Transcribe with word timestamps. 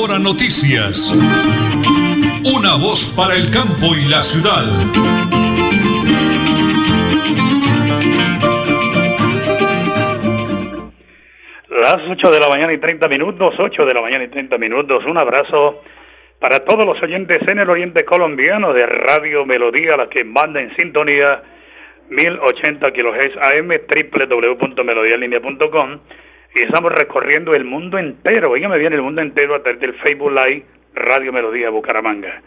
Ahora 0.00 0.18
Noticias. 0.18 1.12
Una 2.56 2.80
voz 2.80 3.12
para 3.14 3.36
el 3.36 3.50
campo 3.50 3.92
y 3.92 4.08
la 4.08 4.22
ciudad. 4.22 4.64
Las 11.68 11.98
8 12.08 12.30
de 12.30 12.40
la 12.40 12.48
mañana 12.48 12.72
y 12.72 12.78
30 12.78 13.08
minutos, 13.08 13.54
8 13.58 13.84
de 13.84 13.92
la 13.92 14.00
mañana 14.00 14.24
y 14.24 14.28
30 14.28 14.56
minutos. 14.56 15.04
Un 15.04 15.18
abrazo 15.18 15.82
para 16.38 16.64
todos 16.64 16.86
los 16.86 17.02
oyentes 17.02 17.46
en 17.46 17.58
el 17.58 17.68
oriente 17.68 18.06
colombiano 18.06 18.72
de 18.72 18.86
Radio 18.86 19.44
Melodía, 19.44 19.98
la 19.98 20.08
que 20.08 20.24
manda 20.24 20.62
en 20.62 20.74
sintonía 20.76 21.42
1080 22.08 22.90
kHz 22.90 23.36
AM, 23.36 23.68
www.melodialinea.com 23.68 26.00
y 26.54 26.60
estamos 26.60 26.92
recorriendo 26.92 27.54
el 27.54 27.64
mundo 27.64 27.98
entero, 27.98 28.50
oígame 28.50 28.78
bien, 28.78 28.92
el 28.92 29.02
mundo 29.02 29.22
entero 29.22 29.54
a 29.54 29.62
través 29.62 29.80
del 29.80 29.94
Facebook 29.94 30.32
Live 30.32 30.64
Radio 30.94 31.32
Melodía 31.32 31.70
Bucaramanga. 31.70 32.42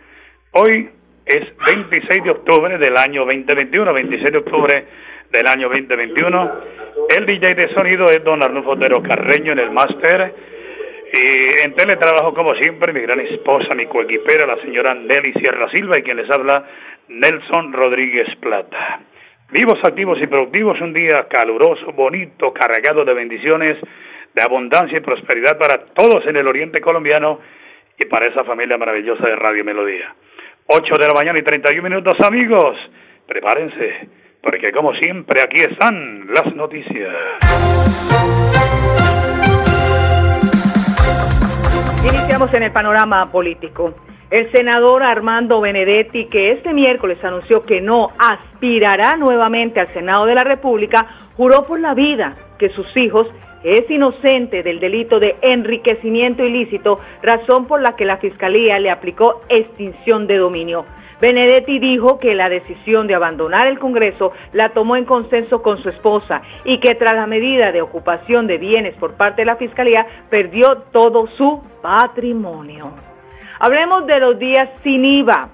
Hoy 0.52 0.90
es 1.26 1.42
26 1.66 2.24
de 2.24 2.30
octubre 2.30 2.78
del 2.78 2.98
año 2.98 3.22
2021, 3.22 3.94
26 3.94 4.32
de 4.32 4.38
octubre 4.38 4.86
del 5.32 5.48
año 5.48 5.70
2021. 5.70 6.52
El 7.18 7.26
DJ 7.26 7.56
de 7.56 7.74
sonido 7.74 8.06
es 8.06 8.24
don 8.24 8.44
Arnulfo 8.44 8.72
Otero 8.72 9.02
Carreño 9.02 9.54
en 9.54 9.60
el 9.60 9.72
máster. 9.72 10.34
Y 11.14 11.66
en 11.66 11.76
teletrabajo, 11.76 12.34
como 12.34 12.56
siempre, 12.56 12.92
mi 12.92 13.02
gran 13.02 13.20
esposa, 13.20 13.74
mi 13.76 13.86
coequipera, 13.86 14.48
la 14.48 14.58
señora 14.64 14.96
Nelly 14.96 15.34
Sierra 15.34 15.70
Silva, 15.70 16.00
y 16.00 16.04
quien 16.04 16.18
les 16.18 16.30
habla, 16.30 16.66
Nelson 17.08 17.72
Rodríguez 17.72 18.28
Plata. 18.38 19.00
Vivos, 19.54 19.78
activos 19.84 20.18
y 20.20 20.26
productivos, 20.26 20.82
un 20.82 20.94
día 20.94 21.28
caluroso, 21.30 21.92
bonito, 21.94 22.52
cargado 22.52 23.06
de 23.06 23.14
bendiciones, 23.14 23.78
de 24.34 24.42
abundancia 24.42 24.98
y 24.98 25.02
prosperidad 25.02 25.60
para 25.60 25.86
todos 25.94 26.26
en 26.26 26.38
el 26.38 26.48
oriente 26.48 26.82
colombiano 26.82 27.40
y 27.96 28.06
para 28.06 28.26
esa 28.26 28.44
familia 28.46 28.80
maravillosa 28.80 29.28
de 29.28 29.36
Radio 29.36 29.64
Melodía. 29.64 30.12
8 30.66 30.96
de 31.00 31.08
la 31.08 31.14
mañana 31.14 31.38
y 31.38 31.44
31 31.44 31.88
minutos, 31.88 32.20
amigos. 32.22 32.76
Prepárense, 33.28 34.10
porque 34.42 34.72
como 34.72 34.92
siempre 34.96 35.44
aquí 35.44 35.62
están 35.62 36.26
las 36.34 36.56
noticias. 36.56 37.14
Iniciamos 42.12 42.52
en 42.56 42.64
el 42.64 42.72
panorama 42.72 43.32
político. 43.32 43.94
El 44.34 44.52
senador 44.52 45.04
Armando 45.04 45.62
Benedetti, 45.62 46.26
que 46.26 46.50
este 46.50 46.74
miércoles 46.74 47.24
anunció 47.24 47.62
que 47.62 47.82
no 47.82 48.08
aspirará 48.18 49.16
nuevamente 49.16 49.80
al 49.80 49.86
Senado 49.94 50.26
de 50.26 50.34
la 50.34 50.44
República, 50.44 51.06
juró 51.38 51.62
por 51.62 51.80
la 51.80 51.94
vida 51.94 52.36
que 52.58 52.70
sus 52.70 52.98
hijos 52.98 53.28
es 53.64 53.88
inocente 53.92 54.64
del 54.64 54.80
delito 54.80 55.20
de 55.20 55.36
enriquecimiento 55.44 56.44
ilícito, 56.44 56.96
razón 57.22 57.66
por 57.66 57.80
la 57.84 57.96
que 57.96 58.06
la 58.06 58.18
Fiscalía 58.18 58.80
le 58.80 58.90
aplicó 58.90 59.42
extinción 59.50 60.26
de 60.26 60.40
dominio. 60.40 60.84
Benedetti 61.22 61.78
dijo 61.78 62.18
que 62.18 62.34
la 62.34 62.50
decisión 62.50 63.06
de 63.06 63.14
abandonar 63.14 63.68
el 63.68 63.78
Congreso 63.78 64.32
la 64.52 64.70
tomó 64.70 64.96
en 64.96 65.06
consenso 65.06 65.62
con 65.62 65.78
su 65.78 65.90
esposa 65.90 66.42
y 66.66 66.80
que 66.80 66.96
tras 66.96 67.14
la 67.14 67.28
medida 67.28 67.72
de 67.72 67.84
ocupación 67.84 68.48
de 68.48 68.58
bienes 68.58 68.96
por 68.96 69.16
parte 69.16 69.44
de 69.44 69.46
la 69.46 69.58
Fiscalía 69.58 70.08
perdió 70.32 70.74
todo 70.92 71.28
su 71.38 71.62
patrimonio. 71.84 73.13
Hablemos 73.60 74.06
de 74.08 74.20
los 74.20 74.40
días 74.40 74.70
sin 74.84 75.06
IVA. 75.06 75.50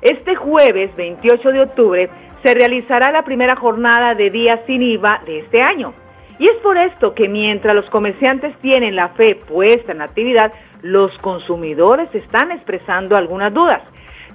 Este 0.00 0.34
jueves 0.34 0.94
28 0.96 1.48
de 1.50 1.60
octubre 1.60 2.10
se 2.42 2.54
realizará 2.54 3.12
la 3.12 3.22
primera 3.22 3.56
jornada 3.56 4.14
de 4.14 4.30
días 4.30 4.60
sin 4.66 4.82
IVA 4.82 5.20
de 5.24 5.38
este 5.38 5.60
año. 5.60 5.92
Y 6.38 6.48
es 6.48 6.56
por 6.56 6.78
esto 6.78 7.14
que 7.14 7.28
mientras 7.28 7.74
los 7.74 7.88
comerciantes 7.90 8.56
tienen 8.56 8.96
la 8.96 9.10
fe 9.10 9.36
puesta 9.36 9.92
en 9.92 9.98
la 9.98 10.04
actividad, 10.04 10.52
los 10.82 11.16
consumidores 11.18 12.12
están 12.14 12.50
expresando 12.50 13.16
algunas 13.16 13.52
dudas. 13.52 13.82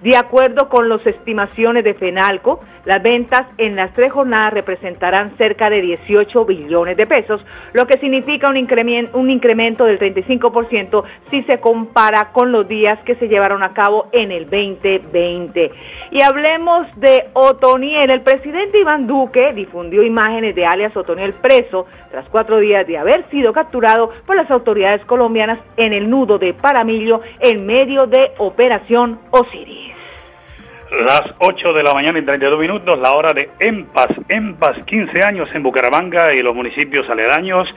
De 0.02 0.16
acuerdo 0.16 0.70
con 0.70 0.90
las 0.90 1.06
estimaciones 1.08 1.84
de 1.84 1.96
FENALCO, 1.96 2.60
las 2.86 3.02
ventas 3.02 3.48
en 3.58 3.76
las 3.76 3.94
tres 3.94 4.12
jornadas 4.12 4.54
representarán 4.54 5.30
cerca 5.38 5.72
de 5.72 5.82
18 5.82 6.46
billones 6.46 6.96
de 6.98 7.08
pesos, 7.08 7.44
lo 7.74 7.88
que 7.88 7.98
significa 7.98 8.50
un 8.50 8.58
incremento, 8.58 9.86
del 9.86 10.00
35% 10.00 11.04
si 11.30 11.44
se 11.44 11.60
compara 11.60 12.32
con 12.32 12.52
los 12.52 12.68
días 12.68 13.00
que 13.00 13.16
se 13.16 13.28
llevaron 13.28 13.64
a 13.64 13.70
cabo 13.70 14.06
en 14.12 14.32
el 14.32 14.44
2020. 14.50 15.72
Y 16.12 16.22
hablemos 16.22 16.86
de 17.00 17.24
Otoniel. 17.34 18.12
El 18.12 18.22
presidente 18.22 18.80
Iván 18.80 19.08
Duque 19.08 19.52
difundió 19.54 20.04
imágenes 20.04 20.56
de 20.56 20.66
alias 20.66 20.96
Otoniel 20.96 21.34
preso 21.34 21.88
tras 22.12 22.30
cuatro 22.30 22.60
días 22.60 22.86
de 22.86 22.98
haber 22.98 23.28
sido 23.30 23.52
capturado 23.52 24.12
por 24.26 24.36
las 24.36 24.50
autoridades 24.52 25.04
colombianas 25.06 25.60
en 25.76 25.94
el 25.94 26.10
nudo 26.10 26.38
de 26.38 26.54
Paramillo 26.54 27.22
en 27.40 27.66
medio 27.66 28.06
de 28.06 28.32
Operación 28.38 29.20
Osiris. 29.32 29.87
Las 30.92 31.34
8 31.40 31.74
de 31.74 31.84
la 31.84 31.94
mañana 31.94 32.18
y 32.20 32.24
32 32.24 32.62
minutos, 32.62 32.98
la 33.00 33.12
hora 33.12 33.34
de 33.34 33.50
EMPAS. 33.60 34.08
EMPAS, 34.30 34.86
15 34.86 35.20
años 35.22 35.54
en 35.54 35.62
Bucaramanga 35.62 36.34
y 36.34 36.40
los 36.40 36.56
municipios 36.56 37.10
aledaños 37.10 37.68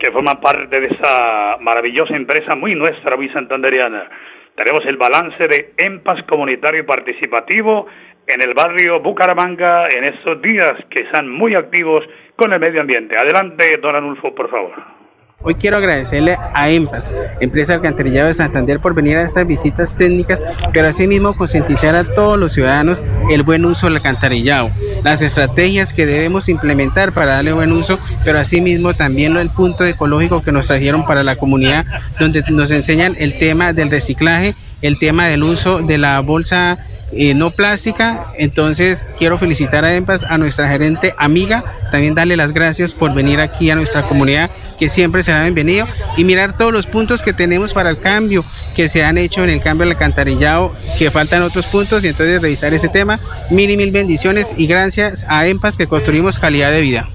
que 0.00 0.10
forman 0.10 0.38
parte 0.38 0.80
de 0.80 0.88
esa 0.88 1.58
maravillosa 1.60 2.16
empresa 2.16 2.56
muy 2.56 2.74
nuestra, 2.74 3.16
muy 3.16 3.28
santanderiana. 3.28 4.10
Tenemos 4.56 4.84
el 4.84 4.96
balance 4.96 5.46
de 5.46 5.74
EMPAS 5.76 6.24
comunitario 6.24 6.80
y 6.80 6.84
participativo 6.84 7.86
en 8.26 8.42
el 8.42 8.52
barrio 8.52 8.98
Bucaramanga 9.00 9.86
en 9.88 10.04
estos 10.04 10.42
días 10.42 10.72
que 10.90 11.02
están 11.02 11.30
muy 11.30 11.54
activos 11.54 12.04
con 12.34 12.52
el 12.52 12.58
medio 12.58 12.80
ambiente. 12.80 13.16
Adelante, 13.16 13.76
don 13.80 13.94
Anulfo, 13.94 14.34
por 14.34 14.50
favor. 14.50 14.95
Hoy 15.42 15.54
quiero 15.54 15.76
agradecerle 15.76 16.38
a 16.54 16.70
EMPAS, 16.70 17.10
Empresa 17.40 17.74
Alcantarillado 17.74 18.28
de 18.28 18.34
Santander, 18.34 18.80
por 18.80 18.94
venir 18.94 19.18
a 19.18 19.22
estas 19.22 19.46
visitas 19.46 19.94
técnicas, 19.94 20.42
pero 20.72 20.88
asimismo 20.88 21.36
concientizar 21.36 21.94
a 21.94 22.04
todos 22.04 22.38
los 22.38 22.52
ciudadanos 22.52 23.02
el 23.30 23.42
buen 23.42 23.64
uso 23.64 23.86
del 23.86 23.96
alcantarillado, 23.96 24.70
las 25.04 25.22
estrategias 25.22 25.92
que 25.92 26.06
debemos 26.06 26.48
implementar 26.48 27.12
para 27.12 27.34
darle 27.34 27.52
buen 27.52 27.72
uso, 27.72 27.98
pero 28.24 28.38
asimismo 28.38 28.94
también 28.94 29.36
el 29.36 29.50
punto 29.50 29.84
ecológico 29.84 30.42
que 30.42 30.52
nos 30.52 30.68
trajeron 30.68 31.04
para 31.04 31.22
la 31.22 31.36
comunidad, 31.36 31.84
donde 32.18 32.42
nos 32.50 32.70
enseñan 32.70 33.14
el 33.18 33.38
tema 33.38 33.72
del 33.72 33.90
reciclaje, 33.90 34.54
el 34.80 34.98
tema 34.98 35.26
del 35.26 35.42
uso 35.42 35.82
de 35.82 35.98
la 35.98 36.18
bolsa 36.20 36.78
eh, 37.12 37.34
no 37.34 37.50
plástica. 37.50 38.32
Entonces 38.36 39.06
quiero 39.18 39.38
felicitar 39.38 39.84
a 39.84 39.94
EMPAS, 39.94 40.24
a 40.24 40.38
nuestra 40.38 40.68
gerente 40.68 41.14
amiga, 41.18 41.62
también 41.90 42.14
darle 42.14 42.36
las 42.36 42.52
gracias 42.52 42.92
por 42.92 43.14
venir 43.14 43.40
aquí 43.40 43.70
a 43.70 43.74
nuestra 43.74 44.02
comunidad, 44.02 44.50
que 44.78 44.88
siempre 44.88 45.22
será 45.22 45.42
bienvenido, 45.42 45.86
y 46.16 46.24
mirar 46.24 46.56
todos 46.56 46.72
los 46.72 46.86
puntos 46.86 47.22
que 47.22 47.32
tenemos 47.32 47.72
para 47.72 47.90
el 47.90 47.98
cambio 47.98 48.44
que 48.74 48.88
se 48.88 49.04
han 49.04 49.18
hecho 49.18 49.44
en 49.44 49.50
el 49.50 49.60
cambio 49.60 49.86
del 49.86 49.94
alcantarillado, 49.94 50.72
que 50.98 51.10
faltan 51.10 51.42
otros 51.42 51.66
puntos, 51.66 52.04
y 52.04 52.08
entonces 52.08 52.42
revisar 52.42 52.74
ese 52.74 52.88
tema. 52.88 53.18
Mil 53.50 53.70
y 53.70 53.76
mil 53.76 53.92
bendiciones 53.92 54.58
y 54.58 54.66
gracias 54.66 55.26
a 55.28 55.46
EMPAS 55.46 55.76
que 55.76 55.86
construimos 55.86 56.38
calidad 56.38 56.72
de 56.72 56.80
vida. 56.80 57.08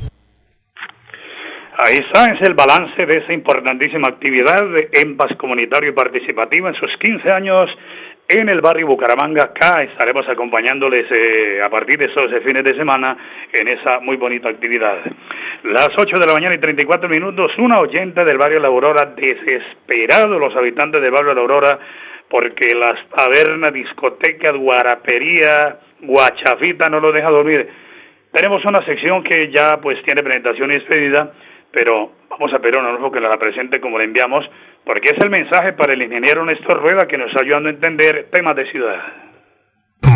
Ahí 1.84 1.98
está, 1.98 2.32
es 2.32 2.42
el 2.42 2.54
balance 2.54 3.06
de 3.08 3.18
esa 3.18 3.34
importantísima 3.34 4.08
actividad 4.10 4.64
de 4.70 4.90
EMPAS 4.94 5.36
comunitario 5.38 5.90
y 5.90 5.94
participativo 5.94 6.68
en 6.68 6.76
sus 6.76 6.96
15 6.98 7.32
años 7.32 7.70
en 8.40 8.50
el 8.50 8.62
barrio 8.62 8.88
Bucaramanga. 8.88 9.44
Acá 9.44 9.84
estaremos 9.84 10.28
acompañándoles 10.30 11.06
eh, 11.12 11.62
a 11.62 11.70
partir 11.70 11.98
de 11.98 12.06
esos 12.06 12.32
fines 12.44 12.64
de 12.64 12.76
semana 12.76 13.18
en 13.52 13.68
esa 13.68 14.00
muy 14.00 14.16
bonita 14.16 14.50
actividad. 14.50 15.00
Las 15.64 15.90
8 15.98 16.18
de 16.18 16.26
la 16.26 16.34
mañana 16.34 16.56
y 16.56 16.60
34 16.60 17.10
minutos, 17.10 17.52
una 17.58 17.80
oyente 17.80 18.24
del 18.24 18.38
barrio 18.38 18.60
La 18.60 18.70
Aurora, 18.70 19.14
desesperado 19.16 20.40
los 20.40 20.56
habitantes 20.56 21.02
del 21.02 21.12
barrio 21.12 21.34
La 21.34 21.42
Aurora, 21.42 21.80
porque 22.30 22.74
las 22.74 23.06
tabernas, 23.10 23.74
discotecas, 23.74 24.56
guarapería, 24.56 25.78
guachafita 26.02 26.90
no 26.90 27.00
lo 27.00 27.12
deja 27.12 27.30
dormir. 27.30 27.68
Tenemos 28.32 28.64
una 28.64 28.84
sección 28.86 29.24
que 29.24 29.52
ya 29.52 29.78
pues 29.82 30.02
tiene 30.04 30.24
presentación 30.24 30.72
y 30.72 30.76
despedida, 30.76 31.34
pero 31.72 32.12
vamos 32.30 32.54
a 32.54 32.58
a 32.58 32.96
un 32.96 33.12
que 33.12 33.20
la 33.20 33.38
presente 33.38 33.82
como 33.82 33.98
le 33.98 34.06
enviamos 34.06 34.50
porque 34.86 35.10
es 35.10 35.24
el 35.24 35.30
mensaje 35.30 35.74
para 35.74 35.94
el 35.94 36.02
ingeniero 36.02 36.46
Néstor 36.46 36.82
Rueda 36.82 37.08
que 37.08 37.18
nos 37.18 37.28
está 37.30 37.42
ayudando 37.44 37.70
a 37.70 37.72
entender 37.74 38.30
temas 38.32 38.56
de 38.56 38.72
ciudad. 38.72 39.00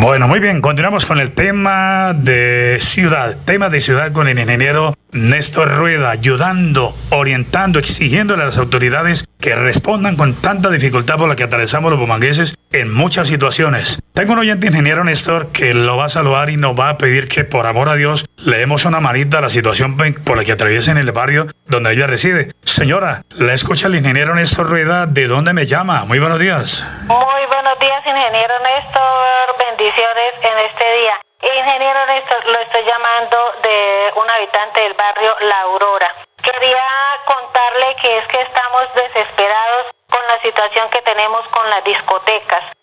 Bueno, 0.00 0.28
muy 0.28 0.40
bien, 0.40 0.60
continuamos 0.60 1.06
con 1.06 1.20
el 1.20 1.34
tema 1.34 2.12
de 2.12 2.76
ciudad, 2.78 3.36
tema 3.44 3.68
de 3.68 3.80
ciudad 3.80 4.12
con 4.12 4.28
el 4.28 4.38
ingeniero 4.38 4.92
Néstor 5.16 5.76
Rueda, 5.76 6.10
ayudando, 6.10 6.94
orientando, 7.10 7.78
exigiéndole 7.78 8.42
a 8.42 8.46
las 8.46 8.58
autoridades 8.58 9.24
que 9.40 9.54
respondan 9.54 10.16
con 10.16 10.34
tanta 10.34 10.70
dificultad 10.70 11.16
por 11.16 11.28
la 11.28 11.36
que 11.36 11.44
atravesamos 11.44 11.90
los 11.90 12.00
bumangueses 12.00 12.56
en 12.72 12.92
muchas 12.92 13.28
situaciones. 13.28 14.00
Tengo 14.12 14.32
un 14.32 14.40
oyente 14.40 14.66
ingeniero 14.66 15.04
Néstor 15.04 15.52
que 15.52 15.74
lo 15.74 15.96
va 15.96 16.06
a 16.06 16.08
saludar 16.08 16.50
y 16.50 16.56
nos 16.56 16.78
va 16.78 16.90
a 16.90 16.98
pedir 16.98 17.28
que 17.28 17.44
por 17.44 17.66
amor 17.66 17.88
a 17.88 17.94
Dios 17.94 18.26
le 18.38 18.58
demos 18.58 18.84
una 18.84 19.00
manita 19.00 19.38
a 19.38 19.42
la 19.42 19.50
situación 19.50 19.96
por 19.96 20.36
la 20.36 20.44
que 20.44 20.52
atraviesa 20.52 20.90
en 20.90 20.98
el 20.98 21.12
barrio 21.12 21.46
donde 21.66 21.92
ella 21.92 22.06
reside. 22.06 22.50
Señora, 22.64 23.22
la 23.30 23.54
escucha 23.54 23.88
el 23.88 23.94
ingeniero 23.94 24.34
Néstor 24.34 24.68
Rueda, 24.68 25.06
¿de 25.06 25.26
dónde 25.28 25.52
me 25.52 25.66
llama? 25.66 26.04
Muy 26.04 26.18
buenos 26.18 26.38
días. 26.38 26.84
Muy 27.06 27.46
buenos 27.48 27.78
días, 27.80 28.02
ingeniero 28.06 28.54
Néstor. 28.62 29.56
Bendiciones 29.58 30.32
en 30.42 30.66
este 30.66 30.84
día. 31.00 31.25
Ingeniero 31.54 32.00
lo 32.46 32.58
estoy 32.58 32.84
llamando 32.84 33.54
de 33.62 34.12
un 34.16 34.30
habitante 34.30 34.80
del 34.80 34.94
barrio 34.94 35.36
La 35.40 35.60
Aurora. 35.60 36.12
Quería 36.42 36.84
contarle 37.24 37.96
que 38.02 38.18
es 38.18 38.28
que 38.28 38.40
estamos 38.40 38.94
desesperados 38.94 39.86
con 40.10 40.26
la 40.26 40.40
situación 40.42 40.90
que 40.90 41.02
tenemos 41.02 41.46
con 41.48 41.70
las 41.70 41.84
discotecas. 41.84 42.75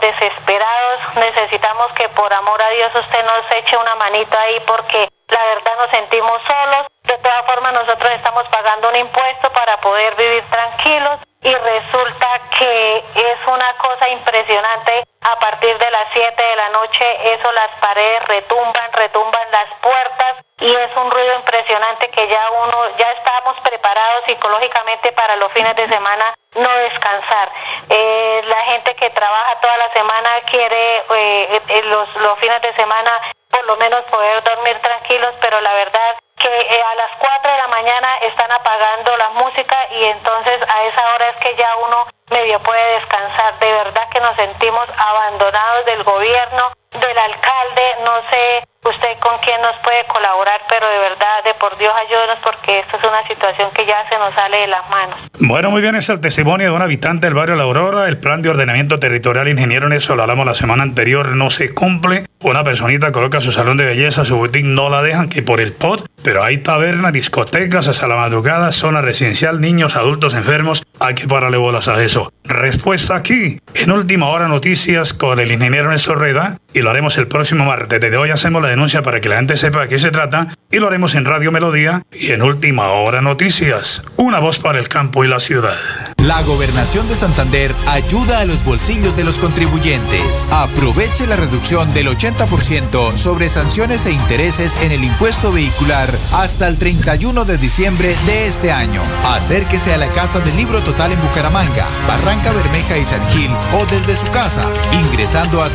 Desesperados, 0.00 1.16
necesitamos 1.16 1.92
que 1.92 2.08
por 2.10 2.32
amor 2.32 2.60
a 2.62 2.70
Dios 2.70 2.94
usted 2.94 3.24
nos 3.24 3.50
eche 3.56 3.76
una 3.76 3.94
manito 3.96 4.36
ahí 4.38 4.60
porque 4.66 5.08
la 5.28 5.44
verdad 5.44 5.72
nos 5.78 5.90
sentimos 5.90 6.40
solos. 6.46 6.86
De 7.04 7.18
todas 7.18 7.46
formas, 7.46 7.72
nosotros 7.72 8.10
estamos 8.12 8.46
pagando 8.48 8.88
un 8.88 8.96
impuesto 8.96 9.50
para 9.52 9.76
poder 9.78 10.14
vivir 10.16 10.44
tranquilos 10.50 11.20
y 11.42 11.54
resulta 11.54 12.40
que 12.58 12.98
es 13.14 13.46
una 13.46 13.72
cosa 13.78 14.08
impresionante. 14.10 15.04
A 15.22 15.38
partir 15.38 15.76
de 15.78 15.90
las 15.90 16.08
7 16.12 16.42
de 16.42 16.56
la 16.56 16.68
noche, 16.70 17.34
eso 17.34 17.52
las 17.52 17.70
paredes 17.80 18.24
retumban, 18.26 18.92
retumban 18.92 19.50
las 19.50 19.68
puertas 19.80 20.36
y 20.58 20.74
es 20.74 20.96
un 20.96 21.10
ruido 21.10 21.34
impresionante 21.36 22.08
que 22.08 22.28
ya 22.28 22.50
uno, 22.64 22.96
ya 22.96 23.10
estamos 23.12 23.56
preparados 23.60 24.24
psicológicamente 24.26 25.12
para 25.12 25.36
los 25.36 25.52
fines 25.52 25.74
de 25.76 25.88
semana 25.88 26.34
no 26.54 26.70
descansar. 26.78 27.50
Eh, 27.88 28.42
la 28.46 28.60
gente 28.64 28.94
que 28.94 29.10
trabaja 29.10 29.60
toda 29.60 29.76
la 29.78 29.92
semana 29.92 30.30
quiere 30.50 30.96
eh, 30.98 31.62
eh, 31.68 31.82
los, 31.84 32.14
los 32.16 32.38
fines 32.38 32.60
de 32.62 32.72
semana 32.74 33.10
por 33.52 33.64
lo 33.66 33.76
menos 33.76 34.02
poder 34.04 34.42
dormir 34.42 34.78
tranquilos, 34.80 35.34
pero 35.40 35.60
la 35.60 35.72
verdad 35.74 36.16
que 36.38 36.48
eh, 36.48 36.82
a 36.82 36.94
las 36.96 37.10
4 37.18 37.52
de 37.52 37.58
la 37.58 37.68
mañana 37.68 38.08
están 38.22 38.50
apagando 38.50 39.16
la 39.16 39.28
música 39.30 39.76
y 39.92 40.04
entonces 40.04 40.60
a 40.68 40.84
esa 40.84 41.14
hora 41.14 41.28
es 41.28 41.36
que 41.36 41.54
ya 41.56 41.76
uno 41.86 42.06
medio 42.32 42.58
puede 42.60 43.00
descansar. 43.00 43.58
De 43.58 43.70
verdad 43.72 44.08
que 44.10 44.20
nos 44.20 44.36
sentimos 44.36 44.84
abandonados 44.96 45.86
del 45.86 46.02
gobierno, 46.02 46.72
del 46.92 47.18
alcalde, 47.18 47.84
no 48.04 48.14
sé 48.30 48.64
usted 48.84 49.14
con 49.20 49.38
quién 49.44 49.60
nos 49.62 49.78
puede 49.84 50.04
colaborar, 50.12 50.60
pero 50.68 50.88
de 50.88 50.98
verdad, 50.98 51.44
de 51.44 51.54
por 51.54 51.78
Dios, 51.78 51.92
ayúdenos 51.94 52.38
porque 52.42 52.80
esto 52.80 52.96
es 52.96 53.04
una 53.04 53.26
situación 53.28 53.70
que 53.70 53.86
ya 53.86 54.08
se 54.08 54.18
nos 54.18 54.34
sale 54.34 54.58
de 54.58 54.66
las 54.66 54.88
manos. 54.90 55.18
Bueno, 55.38 55.70
muy 55.70 55.80
bien, 55.82 55.94
es 55.94 56.08
el 56.08 56.20
testimonio 56.20 56.70
de 56.70 56.74
un 56.74 56.82
habitante 56.82 57.28
del 57.28 57.34
barrio 57.34 57.54
La 57.54 57.62
Aurora. 57.62 58.08
El 58.08 58.18
plan 58.18 58.42
de 58.42 58.50
ordenamiento 58.50 58.98
territorial, 58.98 59.48
ingeniero, 59.48 59.86
en 59.86 59.92
eso 59.92 60.16
lo 60.16 60.22
hablamos 60.22 60.46
la 60.46 60.54
semana 60.54 60.82
anterior, 60.82 61.28
no 61.28 61.50
se 61.50 61.72
cumple. 61.74 62.24
Una 62.40 62.64
personita 62.64 63.12
coloca 63.12 63.40
su 63.40 63.52
salón 63.52 63.76
de 63.76 63.84
belleza, 63.84 64.24
su 64.24 64.36
boutique, 64.36 64.66
no 64.66 64.88
la 64.88 65.02
dejan 65.02 65.28
que 65.28 65.42
por 65.42 65.60
el 65.60 65.72
pot, 65.72 66.04
pero 66.24 66.42
hay 66.42 66.58
tabernas, 66.58 67.12
discotecas 67.12 67.86
hasta 67.86 68.08
la 68.08 68.16
madrugada, 68.16 68.72
zona 68.72 69.00
residencial, 69.00 69.60
niños, 69.60 69.94
adultos 69.94 70.34
enfermos, 70.34 70.82
hay 70.98 71.14
que 71.14 71.28
pararle 71.28 71.56
bolas 71.56 71.86
a 71.86 72.02
eso. 72.02 72.21
Respuesta 72.44 73.16
aquí, 73.16 73.58
en 73.74 73.90
última 73.90 74.28
hora 74.28 74.48
noticias 74.48 75.14
con 75.14 75.40
el 75.40 75.52
ingeniero 75.52 75.90
Néstor 75.90 76.18
Reda, 76.18 76.58
y 76.74 76.80
lo 76.80 76.90
haremos 76.90 77.18
el 77.18 77.28
próximo 77.28 77.64
martes. 77.64 78.00
Desde 78.00 78.16
hoy 78.16 78.30
hacemos 78.30 78.62
la 78.62 78.68
denuncia 78.68 79.02
para 79.02 79.20
que 79.20 79.28
la 79.28 79.36
gente 79.36 79.56
sepa 79.56 79.82
de 79.82 79.88
qué 79.88 79.98
se 79.98 80.10
trata 80.10 80.48
y 80.70 80.78
lo 80.78 80.86
haremos 80.86 81.14
en 81.14 81.24
Radio 81.24 81.52
Melodía 81.52 82.02
y 82.12 82.32
en 82.32 82.42
Última 82.42 82.88
Hora 82.88 83.20
Noticias. 83.20 84.02
Una 84.16 84.38
voz 84.38 84.58
para 84.58 84.78
el 84.78 84.88
campo 84.88 85.24
y 85.24 85.28
la 85.28 85.40
ciudad. 85.40 85.74
La 86.16 86.40
gobernación 86.42 87.08
de 87.08 87.14
Santander 87.14 87.74
ayuda 87.86 88.40
a 88.40 88.44
los 88.44 88.64
bolsillos 88.64 89.16
de 89.16 89.24
los 89.24 89.38
contribuyentes. 89.38 90.48
Aproveche 90.52 91.26
la 91.26 91.36
reducción 91.36 91.92
del 91.92 92.08
80% 92.08 93.16
sobre 93.16 93.48
sanciones 93.48 94.06
e 94.06 94.12
intereses 94.12 94.76
en 94.76 94.92
el 94.92 95.04
impuesto 95.04 95.52
vehicular 95.52 96.08
hasta 96.32 96.68
el 96.68 96.78
31 96.78 97.44
de 97.44 97.58
diciembre 97.58 98.14
de 98.26 98.46
este 98.46 98.72
año. 98.72 99.02
Acérquese 99.24 99.92
a 99.92 99.98
la 99.98 100.08
Casa 100.12 100.40
del 100.40 100.56
Libro 100.56 100.82
Total 100.82 101.12
en 101.12 101.20
Bucaramanga, 101.20 101.88
Barranca 102.06 102.52
Bermeja 102.52 102.96
y 102.96 103.04
San 103.04 103.28
Gil 103.30 103.50
o 103.72 103.84
desde 103.86 104.16
su 104.16 104.30
casa 104.30 104.66
ingresando 104.92 105.62
a 105.62 105.68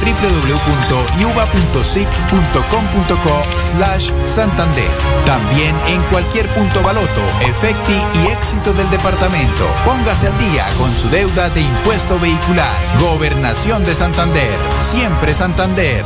www.yuba.sic.com.co 0.89 3.57
slash 3.57 4.11
Santander. 4.25 4.89
También 5.25 5.75
en 5.87 6.01
cualquier 6.03 6.47
punto 6.49 6.81
baloto, 6.81 7.21
efecti 7.41 8.01
y 8.23 8.27
éxito 8.31 8.73
del 8.73 8.89
departamento. 8.89 9.65
Póngase 9.85 10.27
al 10.27 10.37
día 10.37 10.65
con 10.77 10.93
su 10.95 11.09
deuda 11.09 11.49
de 11.49 11.61
impuesto 11.61 12.19
vehicular. 12.19 12.67
Gobernación 12.99 13.83
de 13.83 13.93
Santander. 13.93 14.57
Siempre 14.79 15.33
Santander. 15.33 16.05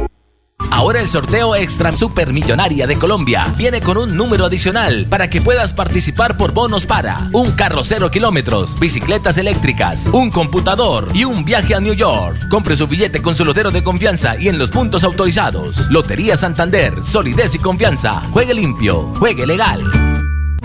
Ahora 0.69 0.99
el 0.99 1.07
sorteo 1.07 1.55
Extra 1.55 1.91
Supermillonaria 1.91 2.87
de 2.87 2.95
Colombia 2.95 3.53
viene 3.57 3.81
con 3.81 3.97
un 3.97 4.15
número 4.15 4.45
adicional 4.45 5.07
para 5.09 5.29
que 5.29 5.41
puedas 5.41 5.73
participar 5.73 6.37
por 6.37 6.53
bonos 6.53 6.85
para 6.85 7.29
un 7.33 7.51
carro 7.51 7.83
cero 7.83 8.11
kilómetros, 8.11 8.79
bicicletas 8.79 9.37
eléctricas, 9.37 10.07
un 10.07 10.29
computador 10.29 11.09
y 11.13 11.23
un 11.23 11.43
viaje 11.43 11.75
a 11.75 11.79
New 11.79 11.93
York. 11.93 12.47
Compre 12.49 12.75
su 12.75 12.87
billete 12.87 13.21
con 13.21 13.35
su 13.35 13.45
lotero 13.45 13.71
de 13.71 13.83
confianza 13.83 14.39
y 14.39 14.47
en 14.47 14.57
los 14.57 14.71
puntos 14.71 15.03
autorizados. 15.03 15.89
Lotería 15.89 16.35
Santander, 16.35 17.03
solidez 17.03 17.55
y 17.55 17.59
confianza. 17.59 18.21
Juegue 18.31 18.53
limpio, 18.53 19.13
juegue 19.17 19.45
legal. 19.45 20.10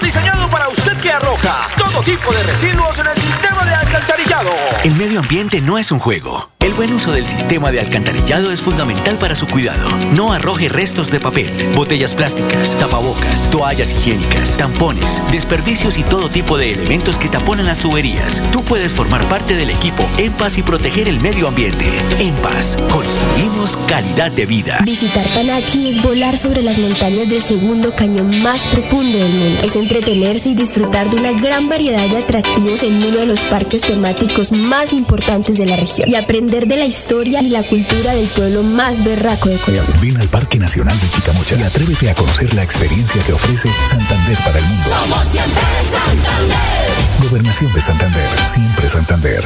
diseñado 0.00 0.48
para 0.48 0.68
usted 0.68 0.96
que 0.98 1.10
arroja 1.10 1.81
todo 2.02 2.16
tipo 2.16 2.32
de 2.32 2.42
residuos 2.44 2.98
en 2.98 3.06
el 3.06 3.16
sistema 3.16 3.64
de 3.64 3.74
alcantarillado. 3.74 4.50
El 4.84 4.94
medio 4.94 5.20
ambiente 5.20 5.60
no 5.60 5.78
es 5.78 5.92
un 5.92 5.98
juego. 5.98 6.50
El 6.60 6.74
buen 6.74 6.92
uso 6.92 7.10
del 7.10 7.26
sistema 7.26 7.72
de 7.72 7.80
alcantarillado 7.80 8.52
es 8.52 8.60
fundamental 8.60 9.18
para 9.18 9.34
su 9.34 9.48
cuidado. 9.48 9.98
No 10.12 10.32
arroje 10.32 10.68
restos 10.68 11.10
de 11.10 11.18
papel, 11.18 11.70
botellas 11.74 12.14
plásticas, 12.14 12.76
tapabocas, 12.78 13.50
toallas 13.50 13.92
higiénicas, 13.92 14.56
tampones, 14.56 15.20
desperdicios 15.32 15.98
y 15.98 16.04
todo 16.04 16.30
tipo 16.30 16.56
de 16.56 16.72
elementos 16.72 17.18
que 17.18 17.28
taponan 17.28 17.66
las 17.66 17.80
tuberías. 17.80 18.42
Tú 18.52 18.64
puedes 18.64 18.92
formar 18.92 19.24
parte 19.28 19.56
del 19.56 19.70
equipo 19.70 20.08
En 20.18 20.32
Paz 20.32 20.56
y 20.56 20.62
proteger 20.62 21.08
el 21.08 21.20
medio 21.20 21.48
ambiente. 21.48 21.86
En 22.20 22.34
Paz, 22.36 22.78
construimos 22.90 23.76
calidad 23.88 24.30
de 24.30 24.46
vida. 24.46 24.78
Visitar 24.84 25.28
Panachi 25.34 25.88
es 25.88 26.00
volar 26.00 26.38
sobre 26.38 26.62
las 26.62 26.78
montañas 26.78 27.28
del 27.28 27.42
segundo 27.42 27.92
cañón 27.92 28.40
más 28.40 28.62
profundo 28.68 29.18
del 29.18 29.34
mundo. 29.34 29.62
Es 29.64 29.74
entretenerse 29.74 30.50
y 30.50 30.54
disfrutar 30.54 31.10
de 31.10 31.16
una 31.16 31.32
gran 31.32 31.68
variedad 31.68 31.91
de 32.00 32.16
atractivos 32.16 32.82
en 32.82 33.04
uno 33.04 33.18
de 33.18 33.26
los 33.26 33.40
parques 33.42 33.82
temáticos 33.82 34.50
más 34.50 34.92
importantes 34.92 35.58
de 35.58 35.66
la 35.66 35.76
región 35.76 36.08
y 36.08 36.14
aprender 36.14 36.66
de 36.66 36.76
la 36.76 36.86
historia 36.86 37.42
y 37.42 37.50
la 37.50 37.62
cultura 37.66 38.14
del 38.14 38.26
pueblo 38.28 38.62
más 38.62 39.04
berraco 39.04 39.50
de 39.50 39.58
Colombia. 39.58 39.98
Ven 40.00 40.16
al 40.16 40.28
Parque 40.28 40.58
Nacional 40.58 40.98
de 40.98 41.08
Chicamocha 41.10 41.56
y 41.56 41.62
atrévete 41.62 42.10
a 42.10 42.14
conocer 42.14 42.54
la 42.54 42.62
experiencia 42.62 43.22
que 43.24 43.34
ofrece 43.34 43.68
Santander 43.86 44.38
para 44.38 44.58
el 44.58 44.64
mundo. 44.64 44.88
Somos 44.88 45.24
siempre 45.26 45.62
Santander. 45.82 47.28
Gobernación 47.28 47.72
de 47.74 47.80
Santander, 47.80 48.38
siempre 48.42 48.88
Santander. 48.88 49.44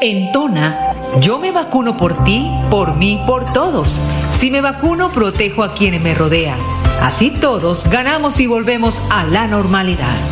En 0.00 0.32
Tona, 0.32 0.94
yo 1.20 1.38
me 1.38 1.52
vacuno 1.52 1.96
por 1.96 2.24
ti, 2.24 2.50
por 2.70 2.96
mí, 2.96 3.22
por 3.26 3.52
todos. 3.52 4.00
Si 4.30 4.50
me 4.50 4.60
vacuno, 4.60 5.12
protejo 5.12 5.62
a 5.62 5.74
quienes 5.74 6.00
me 6.00 6.14
rodean. 6.14 6.58
Así 7.00 7.30
todos 7.30 7.88
ganamos 7.90 8.40
y 8.40 8.46
volvemos 8.46 9.00
a 9.10 9.24
la 9.24 9.46
normalidad. 9.46 10.29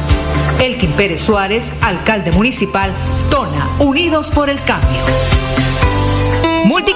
Elkin 0.60 0.92
Pérez 0.92 1.20
Suárez, 1.20 1.72
alcalde 1.82 2.32
municipal, 2.32 2.92
Tona, 3.30 3.70
Unidos 3.78 4.30
por 4.30 4.50
el 4.50 4.60
Cambio. 4.62 5.47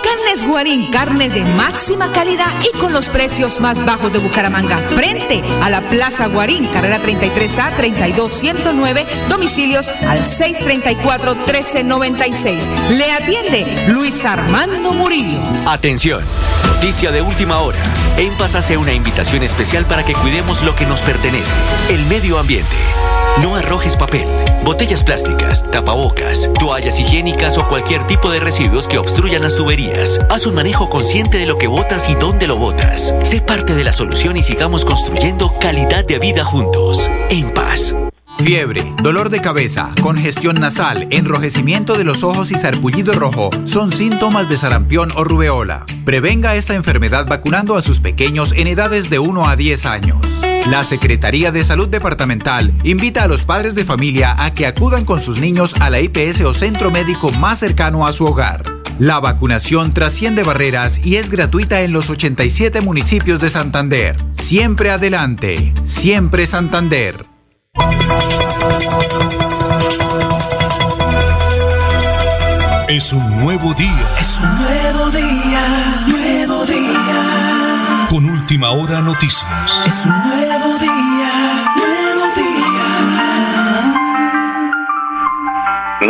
Supercarnes 0.02 0.44
Guarín, 0.44 0.90
carne 0.90 1.28
de 1.28 1.44
máxima 1.54 2.10
calidad 2.12 2.50
y 2.62 2.76
con 2.78 2.92
los 2.92 3.08
precios 3.08 3.60
más 3.60 3.84
bajos 3.84 4.12
de 4.12 4.18
Bucaramanga. 4.18 4.76
Frente 4.78 5.42
a 5.62 5.70
la 5.70 5.80
Plaza 5.80 6.26
Guarín, 6.26 6.66
carrera 6.66 6.98
33A 6.98 7.76
32109, 7.76 9.06
domicilios 9.28 9.88
al 10.02 10.18
634 10.24 11.34
1396. 11.34 12.68
Le 12.90 13.12
atiende 13.12 13.86
Luis 13.92 14.24
Armando 14.24 14.92
Murillo. 14.92 15.38
Atención, 15.66 16.24
noticia 16.66 17.12
de 17.12 17.22
última 17.22 17.60
hora. 17.60 17.78
En 18.16 18.36
Paz 18.36 18.56
hace 18.56 18.76
una 18.76 18.92
invitación 18.92 19.44
especial 19.44 19.86
para 19.86 20.04
que 20.04 20.14
cuidemos 20.14 20.62
lo 20.62 20.74
que 20.74 20.86
nos 20.86 21.00
pertenece, 21.02 21.52
el 21.90 22.04
medio 22.06 22.38
ambiente. 22.38 22.76
No 23.40 23.56
arrojes 23.56 23.96
papel, 23.96 24.26
botellas 24.62 25.02
plásticas, 25.02 25.68
tapabocas, 25.70 26.50
toallas 26.58 27.00
higiénicas 27.00 27.56
o 27.56 27.66
cualquier 27.66 28.06
tipo 28.06 28.30
de 28.30 28.40
residuos 28.40 28.86
que 28.86 28.98
obstruyan 28.98 29.42
las 29.42 29.56
tuberías. 29.56 29.91
Haz 30.30 30.46
un 30.46 30.54
manejo 30.54 30.88
consciente 30.88 31.38
de 31.38 31.46
lo 31.46 31.58
que 31.58 31.66
botas 31.66 32.08
y 32.08 32.14
dónde 32.14 32.46
lo 32.46 32.56
botas. 32.56 33.14
Sé 33.22 33.40
parte 33.40 33.74
de 33.74 33.84
la 33.84 33.92
solución 33.92 34.36
y 34.36 34.42
sigamos 34.42 34.84
construyendo 34.84 35.58
calidad 35.60 36.04
de 36.04 36.18
vida 36.18 36.44
juntos. 36.44 37.10
En 37.30 37.52
paz. 37.52 37.94
Fiebre, 38.38 38.92
dolor 39.02 39.28
de 39.28 39.40
cabeza, 39.40 39.92
congestión 40.00 40.58
nasal, 40.58 41.06
enrojecimiento 41.10 41.94
de 41.94 42.04
los 42.04 42.24
ojos 42.24 42.50
y 42.50 42.54
sarpullido 42.54 43.12
rojo 43.12 43.50
son 43.64 43.92
síntomas 43.92 44.48
de 44.48 44.56
sarampión 44.56 45.10
o 45.14 45.24
rubeola. 45.24 45.84
Prevenga 46.04 46.56
esta 46.56 46.74
enfermedad 46.74 47.26
vacunando 47.26 47.76
a 47.76 47.82
sus 47.82 48.00
pequeños 48.00 48.52
en 48.56 48.66
edades 48.66 49.10
de 49.10 49.18
1 49.18 49.46
a 49.46 49.56
10 49.56 49.86
años. 49.86 50.18
La 50.70 50.84
Secretaría 50.84 51.52
de 51.52 51.64
Salud 51.64 51.88
Departamental 51.88 52.72
invita 52.82 53.24
a 53.24 53.28
los 53.28 53.44
padres 53.44 53.74
de 53.74 53.84
familia 53.84 54.34
a 54.38 54.54
que 54.54 54.66
acudan 54.66 55.04
con 55.04 55.20
sus 55.20 55.38
niños 55.38 55.74
a 55.80 55.90
la 55.90 56.00
IPS 56.00 56.40
o 56.42 56.54
centro 56.54 56.90
médico 56.90 57.30
más 57.32 57.58
cercano 57.58 58.06
a 58.06 58.12
su 58.12 58.24
hogar. 58.24 58.81
La 58.98 59.20
vacunación 59.20 59.94
trasciende 59.94 60.42
barreras 60.42 61.04
y 61.04 61.16
es 61.16 61.30
gratuita 61.30 61.80
en 61.80 61.92
los 61.92 62.10
87 62.10 62.80
municipios 62.82 63.40
de 63.40 63.48
Santander. 63.48 64.16
Siempre 64.32 64.90
adelante, 64.90 65.72
siempre 65.84 66.46
Santander. 66.46 67.26
Es 72.88 73.12
un 73.12 73.40
nuevo 73.40 73.72
día. 73.74 74.06
Es 74.20 74.38
un 74.38 74.58
nuevo 74.58 75.10
día, 75.10 76.04
nuevo 76.06 76.64
día. 76.66 78.06
Con 78.10 78.26
última 78.26 78.70
hora 78.70 79.00
noticias. 79.00 79.46
Es 79.86 80.04
un 80.04 80.12
nuevo 80.28 80.78
día, 80.78 81.21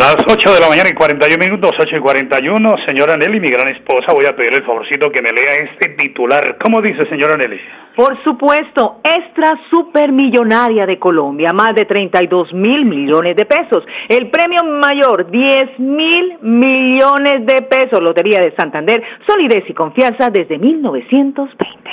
Las 0.02 0.16
8 0.18 0.54
de 0.54 0.58
la 0.58 0.68
mañana 0.68 0.88
y 0.90 0.94
41 0.94 1.38
minutos, 1.38 1.70
8 1.78 1.96
y 1.96 2.00
41. 2.00 2.76
Señora 2.86 3.16
Nelly, 3.16 3.38
mi 3.38 3.52
gran 3.52 3.68
esposa, 3.68 4.12
voy 4.12 4.26
a 4.26 4.34
pedirle 4.34 4.58
el 4.58 4.64
favorcito 4.64 5.12
que 5.12 5.22
me 5.22 5.30
lea 5.30 5.62
este 5.62 5.90
titular. 5.90 6.58
¿Cómo 6.58 6.82
dice, 6.82 7.08
señora 7.08 7.36
Nelly? 7.36 7.60
Por 7.94 8.20
supuesto, 8.24 8.98
extra 9.04 9.52
supermillonaria 9.70 10.86
de 10.86 10.98
Colombia, 10.98 11.52
más 11.52 11.76
de 11.76 11.84
32 11.84 12.52
mil 12.52 12.84
millones 12.84 13.36
de 13.36 13.46
pesos. 13.46 13.84
El 14.08 14.28
premio 14.28 14.64
mayor, 14.64 15.30
10 15.30 15.78
mil 15.78 16.36
millones 16.40 17.46
de 17.46 17.62
pesos. 17.62 18.02
Lotería 18.02 18.40
de 18.40 18.56
Santander, 18.56 19.00
solidez 19.24 19.62
y 19.68 19.72
confianza 19.72 20.30
desde 20.30 20.58
1920. 20.58 21.90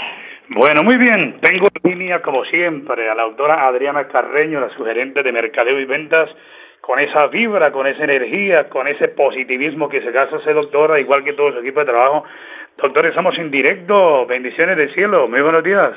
Bueno, 0.56 0.82
muy 0.84 0.98
bien. 0.98 1.38
Tengo 1.42 1.68
en 1.84 1.92
línea, 1.92 2.24
como 2.24 2.44
siempre, 2.46 3.08
a 3.08 3.14
la 3.14 3.22
doctora 3.22 3.68
Adriana 3.68 4.08
Carreño, 4.08 4.60
la 4.60 4.70
sugerente 4.70 5.22
de 5.22 5.32
Mercadeo 5.32 5.80
y 5.80 5.86
Ventas, 5.86 6.28
con 6.82 7.00
esa 7.00 7.28
vibra, 7.28 7.72
con 7.72 7.88
esa 7.88 8.04
energía, 8.04 8.70
con 8.70 8.88
ese 8.88 9.10
positivismo 9.10 9.90
que 9.90 10.02
se 10.02 10.12
gasta 10.12 10.38
ese 10.38 10.54
doctora, 10.54 11.00
igual 11.00 11.24
que 11.24 11.34
todo 11.34 11.52
su 11.52 11.60
equipo 11.60 11.82
de 11.82 11.86
trabajo. 11.86 12.24
Doctor, 12.78 13.06
estamos 13.08 13.38
en 13.38 13.52
directo. 13.52 14.26
Bendiciones 14.26 14.78
del 14.78 14.94
cielo. 14.94 15.28
Muy 15.28 15.42
buenos 15.42 15.64
días. 15.64 15.94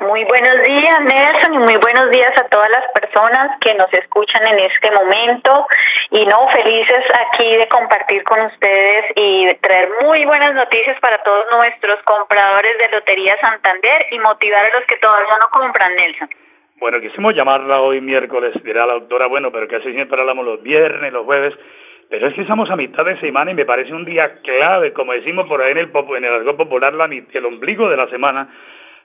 Muy 0.00 0.24
buenos 0.24 0.62
días, 0.62 1.00
Nelson, 1.00 1.54
y 1.54 1.58
muy 1.58 1.76
buenos 1.80 2.10
días 2.10 2.32
a 2.36 2.46
todas 2.48 2.68
las 2.70 2.84
personas 2.92 3.58
que 3.60 3.74
nos 3.74 3.92
escuchan 3.94 4.46
en 4.46 4.58
este 4.60 4.90
momento. 4.90 5.66
Y 6.10 6.24
no, 6.26 6.48
felices 6.48 7.04
aquí 7.26 7.56
de 7.56 7.66
compartir 7.68 8.22
con 8.24 8.40
ustedes 8.42 9.06
y 9.16 9.54
traer 9.56 9.88
muy 10.02 10.24
buenas 10.26 10.54
noticias 10.54 11.00
para 11.00 11.22
todos 11.22 11.46
nuestros 11.50 12.02
compradores 12.02 12.76
de 12.78 12.88
Lotería 12.90 13.40
Santander 13.40 14.06
y 14.10 14.18
motivar 14.18 14.66
a 14.66 14.78
los 14.78 14.86
que 14.86 14.98
todavía 14.98 15.38
no 15.40 15.48
compran, 15.48 15.94
Nelson. 15.96 16.28
Bueno, 16.78 17.00
quisimos 17.00 17.34
llamarla 17.34 17.80
hoy 17.80 18.02
miércoles, 18.02 18.52
dirá 18.62 18.84
la 18.84 18.92
doctora, 18.94 19.26
bueno, 19.28 19.50
pero 19.50 19.66
casi 19.66 19.92
siempre 19.92 20.20
hablamos 20.20 20.44
los 20.44 20.62
viernes, 20.62 21.10
los 21.10 21.24
jueves, 21.24 21.54
pero 22.10 22.28
es 22.28 22.34
que 22.34 22.42
estamos 22.42 22.70
a 22.70 22.76
mitad 22.76 23.02
de 23.02 23.18
semana 23.18 23.50
y 23.50 23.54
me 23.54 23.64
parece 23.64 23.94
un 23.94 24.04
día 24.04 24.40
clave, 24.42 24.92
como 24.92 25.14
decimos 25.14 25.48
por 25.48 25.62
ahí 25.62 25.72
en 25.72 25.78
el, 25.78 25.90
en 25.90 26.24
el 26.24 26.34
argot 26.34 26.56
popular, 26.58 26.92
la, 26.92 27.06
el 27.06 27.46
ombligo 27.46 27.88
de 27.88 27.96
la 27.96 28.08
semana, 28.08 28.48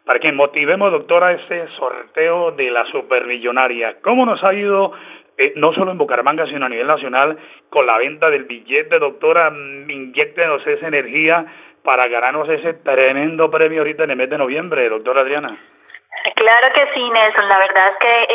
para 0.06 0.20
que 0.20 0.34
motivemos, 0.34 0.92
doctora, 0.92 1.32
ese 1.32 1.68
sorteo 1.78 2.52
de 2.52 2.72
la 2.72 2.86
supermillonaria. 2.88 4.02
¿Cómo 4.02 4.26
nos 4.26 4.44
ha 4.44 4.54
ido, 4.54 4.92
eh, 5.38 5.54
no 5.56 5.72
solo 5.74 5.92
en 5.92 5.98
Bucaramanga, 5.98 6.46
sino 6.48 6.66
a 6.66 6.70
nivel 6.70 6.88
nacional, 6.88 7.38
con 7.70 7.86
la 7.86 7.98
venta 8.00 8.30
del 8.30 8.44
billete, 8.44 9.00
doctora? 9.00 9.50
Mm, 9.50 9.90
Inyéctenos 9.90 10.68
esa 10.68 10.88
energía 10.90 11.46
para 11.84 12.08
ganarnos 12.10 12.50
ese 12.50 12.74
tremendo 12.74 13.50
premio 13.50 13.80
ahorita 13.80 14.04
en 14.04 14.12
el 14.12 14.18
mes 14.18 14.30
de 14.30 14.38
noviembre, 14.38 14.90
doctora 14.90 15.22
Adriana. 15.22 15.58
Claro 16.52 16.74
que 16.74 16.86
sí, 16.94 17.10
Nelson. 17.10 17.48
La 17.48 17.60
verdad 17.60 17.88
es 17.88 17.98
que 17.98 18.31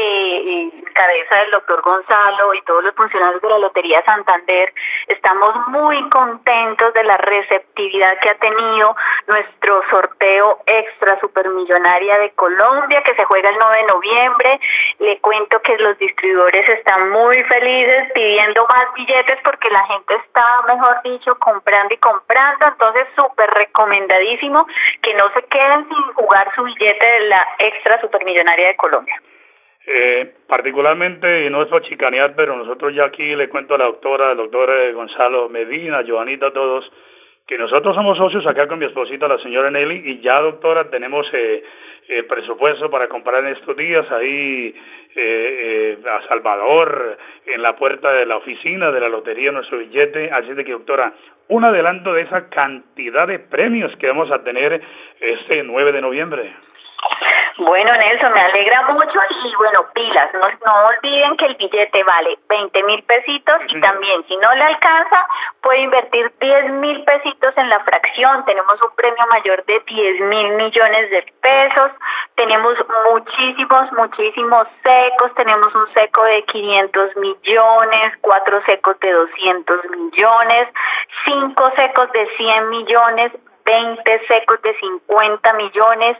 cabeza 0.96 1.36
del 1.36 1.50
doctor 1.50 1.82
Gonzalo 1.82 2.54
y 2.54 2.62
todos 2.62 2.82
los 2.82 2.94
funcionarios 2.94 3.42
de 3.42 3.50
la 3.50 3.58
Lotería 3.58 4.02
Santander 4.04 4.72
estamos 5.08 5.54
muy 5.68 6.08
contentos 6.08 6.94
de 6.94 7.04
la 7.04 7.18
receptividad 7.18 8.18
que 8.20 8.30
ha 8.30 8.38
tenido 8.38 8.96
nuestro 9.26 9.82
sorteo 9.90 10.58
extra 10.66 11.20
supermillonaria 11.20 12.18
de 12.18 12.30
Colombia 12.30 13.02
que 13.02 13.14
se 13.14 13.24
juega 13.24 13.50
el 13.50 13.58
9 13.58 13.76
de 13.76 13.82
noviembre. 13.84 14.60
Le 14.98 15.18
cuento 15.20 15.60
que 15.60 15.76
los 15.78 15.98
distribuidores 15.98 16.68
están 16.70 17.10
muy 17.10 17.42
felices 17.44 18.12
pidiendo 18.14 18.66
más 18.66 18.86
billetes 18.94 19.38
porque 19.44 19.68
la 19.70 19.84
gente 19.86 20.14
está, 20.14 20.62
mejor 20.66 21.02
dicho, 21.02 21.38
comprando 21.38 21.92
y 21.92 21.98
comprando. 21.98 22.66
Entonces, 22.66 23.06
súper 23.14 23.50
recomendadísimo 23.50 24.66
que 25.02 25.14
no 25.14 25.30
se 25.34 25.42
queden 25.44 25.88
sin 25.88 26.14
jugar 26.14 26.50
su 26.54 26.64
billete 26.64 27.04
de 27.04 27.20
la 27.28 27.46
extra 27.58 28.00
supermillonaria 28.00 28.68
de 28.68 28.76
Colombia. 28.76 29.20
Eh, 29.88 30.34
particularmente, 30.48 31.46
y 31.46 31.50
no 31.50 31.62
es 31.62 31.68
por 31.68 31.82
chicanear, 31.82 32.34
pero 32.34 32.56
nosotros 32.56 32.92
ya 32.92 33.04
aquí 33.04 33.36
le 33.36 33.48
cuento 33.48 33.74
a 33.74 33.78
la 33.78 33.84
doctora, 33.84 34.30
al 34.30 34.36
doctor 34.36 34.68
eh, 34.70 34.92
Gonzalo 34.92 35.48
Medina, 35.48 36.02
Joanita, 36.04 36.52
todos, 36.52 36.90
que 37.46 37.56
nosotros 37.56 37.94
somos 37.94 38.18
socios 38.18 38.44
acá 38.46 38.66
con 38.66 38.80
mi 38.80 38.86
esposita, 38.86 39.28
la 39.28 39.38
señora 39.38 39.70
Nelly, 39.70 40.02
y 40.10 40.20
ya, 40.20 40.40
doctora, 40.40 40.90
tenemos 40.90 41.24
eh, 41.32 41.62
el 42.08 42.24
presupuesto 42.26 42.90
para 42.90 43.08
comprar 43.08 43.44
en 43.44 43.52
estos 43.52 43.76
días 43.76 44.10
ahí 44.10 44.74
eh, 45.14 45.98
eh, 46.04 46.08
a 46.08 46.26
Salvador, 46.28 47.16
en 47.46 47.62
la 47.62 47.76
puerta 47.76 48.12
de 48.12 48.26
la 48.26 48.36
oficina 48.36 48.90
de 48.90 49.00
la 49.00 49.08
lotería, 49.08 49.52
nuestro 49.52 49.78
billete. 49.78 50.30
Así 50.30 50.52
de 50.54 50.64
que, 50.64 50.72
doctora, 50.72 51.12
un 51.48 51.64
adelanto 51.64 52.12
de 52.12 52.22
esa 52.22 52.48
cantidad 52.48 53.26
de 53.28 53.38
premios 53.38 53.94
que 53.96 54.08
vamos 54.08 54.30
a 54.30 54.42
tener 54.42 54.80
este 55.20 55.62
9 55.62 55.92
de 55.92 56.00
noviembre. 56.00 56.52
Bueno, 57.58 57.90
Nelson, 57.96 58.34
me 58.34 58.40
alegra 58.40 58.82
mucho 58.92 59.18
y 59.30 59.54
bueno, 59.56 59.86
pilas, 59.94 60.28
no, 60.34 60.46
no 60.66 60.86
olviden 60.88 61.38
que 61.38 61.46
el 61.46 61.54
billete 61.54 62.04
vale 62.04 62.38
20 62.50 62.82
mil 62.82 63.02
pesitos 63.04 63.62
y 63.68 63.80
también 63.80 64.24
si 64.28 64.36
no 64.36 64.54
le 64.54 64.62
alcanza 64.62 65.26
puede 65.62 65.80
invertir 65.80 66.30
10 66.38 66.70
mil 66.72 67.02
pesitos 67.04 67.56
en 67.56 67.70
la 67.70 67.80
fracción, 67.80 68.44
tenemos 68.44 68.80
un 68.82 68.94
premio 68.94 69.26
mayor 69.28 69.64
de 69.64 69.80
10 69.80 70.20
mil 70.20 70.50
millones 70.50 71.10
de 71.10 71.32
pesos, 71.40 71.92
tenemos 72.34 72.76
muchísimos, 73.10 73.90
muchísimos 73.92 74.68
secos, 74.82 75.34
tenemos 75.34 75.74
un 75.74 75.90
seco 75.94 76.24
de 76.24 76.44
500 76.44 77.16
millones, 77.16 78.12
cuatro 78.20 78.62
secos 78.66 79.00
de 79.00 79.10
200 79.10 79.90
millones, 79.92 80.68
cinco 81.24 81.72
secos 81.74 82.12
de 82.12 82.28
100 82.36 82.68
millones, 82.68 83.32
20 83.66 84.26
secos 84.28 84.62
de 84.62 84.74
50 84.78 85.52
millones, 85.54 86.16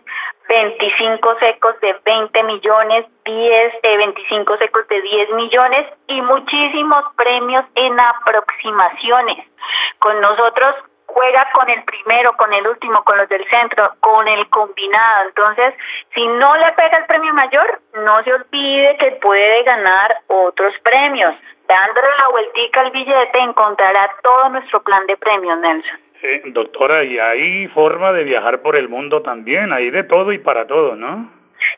25 0.48 1.38
secos 1.38 1.80
de 1.80 1.96
20 2.04 2.42
millones, 2.42 3.06
10, 3.24 3.74
eh, 3.82 3.96
25 3.96 4.56
secos 4.58 4.86
de 4.88 5.00
10 5.00 5.30
millones 5.30 5.86
y 6.08 6.20
muchísimos 6.22 7.04
premios 7.16 7.64
en 7.76 7.98
aproximaciones. 7.98 9.46
Con 10.00 10.20
nosotros 10.20 10.74
juega 11.06 11.48
con 11.52 11.70
el 11.70 11.82
primero, 11.84 12.36
con 12.36 12.52
el 12.52 12.66
último, 12.66 13.02
con 13.04 13.16
los 13.16 13.28
del 13.28 13.48
centro, 13.48 13.94
con 14.00 14.26
el 14.28 14.48
combinado. 14.50 15.28
Entonces, 15.28 15.74
si 16.14 16.26
no 16.26 16.56
le 16.56 16.72
pega 16.72 16.98
el 16.98 17.06
premio 17.06 17.32
mayor, 17.32 17.80
no 18.04 18.22
se 18.24 18.34
olvide 18.34 18.96
que 18.98 19.12
puede 19.22 19.62
ganar 19.62 20.18
otros 20.26 20.74
premios. 20.82 21.34
Dándole 21.68 22.08
la 22.18 22.28
vueltica 22.28 22.80
al 22.80 22.90
billete 22.90 23.38
encontrará 23.38 24.14
todo 24.22 24.48
nuestro 24.50 24.82
plan 24.82 25.06
de 25.06 25.16
premios, 25.16 25.58
Nelson. 25.58 26.05
Doctora, 26.46 27.04
y 27.04 27.18
hay 27.18 27.68
forma 27.68 28.12
de 28.12 28.24
viajar 28.24 28.60
por 28.62 28.76
el 28.76 28.88
mundo 28.88 29.22
también, 29.22 29.72
hay 29.72 29.90
de 29.90 30.04
todo 30.04 30.32
y 30.32 30.38
para 30.38 30.66
todo, 30.66 30.94
¿no? 30.96 31.30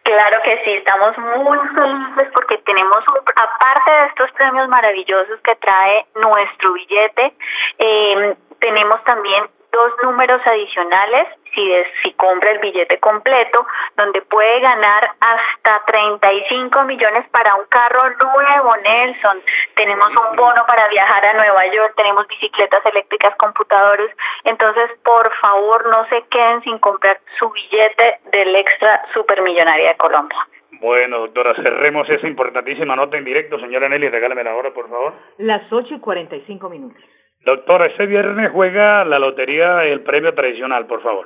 Claro 0.02 0.38
que 0.44 0.58
sí, 0.64 0.70
estamos 0.72 1.16
muy 1.18 1.58
felices 1.74 2.28
porque 2.34 2.58
tenemos, 2.58 2.98
un- 3.08 3.14
aparte 3.36 3.90
de 3.90 4.06
estos 4.08 4.32
premios 4.32 4.68
maravillosos 4.68 5.40
que 5.40 5.54
trae 5.56 6.06
nuestro 6.16 6.72
billete, 6.72 7.32
eh, 7.78 8.34
tenemos 8.60 9.02
también 9.04 9.44
dos 9.72 9.92
números 10.02 10.40
adicionales 10.44 11.28
si, 11.54 11.72
es, 11.72 11.86
si 12.02 12.12
compra 12.12 12.50
el 12.52 12.58
billete 12.58 12.98
completo, 12.98 13.66
donde 13.96 14.22
puede 14.22 14.60
ganar 14.60 15.10
hasta 15.20 15.84
35 15.86 16.84
millones 16.84 17.28
para 17.30 17.54
un 17.54 17.64
carro 17.66 18.02
nuevo, 18.10 18.76
Nelson. 18.76 19.42
Tenemos 19.74 20.08
un 20.08 20.36
bono 20.36 20.64
para 20.66 20.88
viajar 20.88 21.24
a 21.24 21.34
Nueva 21.34 21.66
York, 21.66 21.94
tenemos 21.96 22.26
bicicletas 22.28 22.84
eléctricas, 22.86 23.34
computadores. 23.36 24.10
Entonces, 24.44 24.90
por 25.04 25.32
favor, 25.36 25.88
no 25.88 26.06
se 26.08 26.22
queden 26.28 26.62
sin 26.62 26.78
comprar 26.78 27.18
su 27.38 27.50
billete 27.50 28.20
del 28.30 28.54
extra 28.56 29.02
supermillonaria 29.12 29.90
de 29.90 29.96
Colombia. 29.96 30.38
Bueno, 30.80 31.18
doctora, 31.20 31.54
cerremos 31.56 32.08
esa 32.08 32.26
importantísima 32.26 32.94
nota 32.94 33.16
en 33.16 33.24
directo. 33.24 33.58
Señora 33.58 33.88
Nelly, 33.88 34.08
regálame 34.10 34.44
la 34.44 34.54
hora, 34.54 34.70
por 34.72 34.88
favor. 34.88 35.14
Las 35.38 35.72
8 35.72 35.94
y 35.94 36.00
45 36.00 36.68
minutos. 36.68 37.02
Doctora, 37.48 37.86
este 37.86 38.04
viernes 38.04 38.50
juega 38.52 39.06
la 39.06 39.18
lotería 39.18 39.82
el 39.84 40.02
premio 40.02 40.34
tradicional, 40.34 40.84
por 40.84 41.00
favor. 41.00 41.24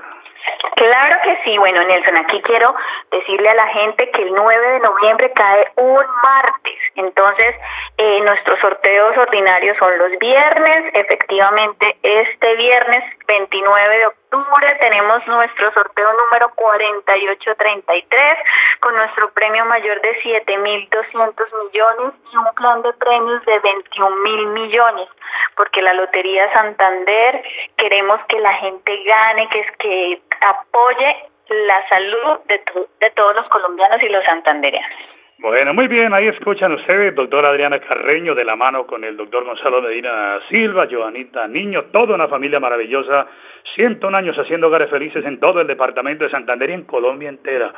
Claro 0.74 1.16
que 1.22 1.38
sí. 1.44 1.56
Bueno, 1.58 1.82
Nelson, 1.84 2.16
aquí 2.16 2.40
quiero 2.42 2.74
decirle 3.10 3.48
a 3.48 3.54
la 3.54 3.68
gente 3.68 4.10
que 4.10 4.22
el 4.22 4.34
9 4.34 4.68
de 4.72 4.80
noviembre 4.80 5.32
cae 5.32 5.70
un 5.76 6.04
martes. 6.22 6.78
Entonces, 6.96 7.54
eh, 7.98 8.20
nuestros 8.22 8.58
sorteos 8.60 9.16
ordinarios 9.16 9.76
son 9.78 9.96
los 9.98 10.18
viernes. 10.18 10.92
Efectivamente, 10.94 11.96
este 12.02 12.56
viernes 12.56 13.04
29 13.26 13.98
de 13.98 14.06
octubre 14.06 14.76
tenemos 14.80 15.26
nuestro 15.26 15.72
sorteo 15.72 16.12
número 16.12 16.50
4833 16.54 18.38
con 18.80 18.96
nuestro 18.96 19.30
premio 19.32 19.64
mayor 19.66 20.00
de 20.00 20.20
7.200 20.22 21.46
millones 21.64 22.14
y 22.32 22.36
un 22.36 22.54
plan 22.54 22.82
de 22.82 22.92
premios 22.94 23.44
de 23.44 23.58
21 23.60 24.16
mil 24.16 24.46
millones. 24.48 25.08
Porque 25.56 25.82
la 25.82 25.92
Lotería 25.94 26.52
Santander 26.52 27.42
queremos 27.76 28.20
que 28.28 28.40
la 28.40 28.54
gente 28.54 29.02
gane, 29.04 29.48
que 29.48 29.60
es 29.60 29.76
que 29.78 30.22
apoye 30.40 31.16
la 31.48 31.88
salud 31.88 32.40
de, 32.46 32.60
de 33.00 33.10
todos 33.10 33.34
los 33.36 33.48
colombianos 33.48 34.02
y 34.02 34.08
los 34.08 34.24
santandereanos. 34.24 34.98
Bueno, 35.42 35.74
muy 35.74 35.88
bien, 35.88 36.14
ahí 36.14 36.28
escuchan 36.28 36.72
ustedes, 36.72 37.16
doctora 37.16 37.48
Adriana 37.48 37.80
Carreño, 37.80 38.32
de 38.32 38.44
la 38.44 38.54
mano 38.54 38.86
con 38.86 39.02
el 39.02 39.16
doctor 39.16 39.44
Gonzalo 39.44 39.82
Medina 39.82 40.38
Silva, 40.48 40.86
Joanita 40.88 41.48
Niño, 41.48 41.86
toda 41.86 42.14
una 42.14 42.28
familia 42.28 42.60
maravillosa, 42.60 43.26
101 43.74 44.16
años 44.16 44.38
haciendo 44.38 44.68
hogares 44.68 44.88
felices 44.88 45.24
en 45.24 45.40
todo 45.40 45.60
el 45.60 45.66
departamento 45.66 46.22
de 46.22 46.30
Santander 46.30 46.70
y 46.70 46.74
en 46.74 46.84
Colombia 46.84 47.28
entera. 47.28 47.72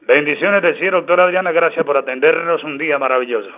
Bendiciones 0.00 0.62
de 0.62 0.78
cielo, 0.78 0.98
doctora 0.98 1.24
Adriana, 1.24 1.52
gracias 1.52 1.84
por 1.84 1.98
atendernos, 1.98 2.64
un 2.64 2.78
día 2.78 2.98
maravilloso. 2.98 3.50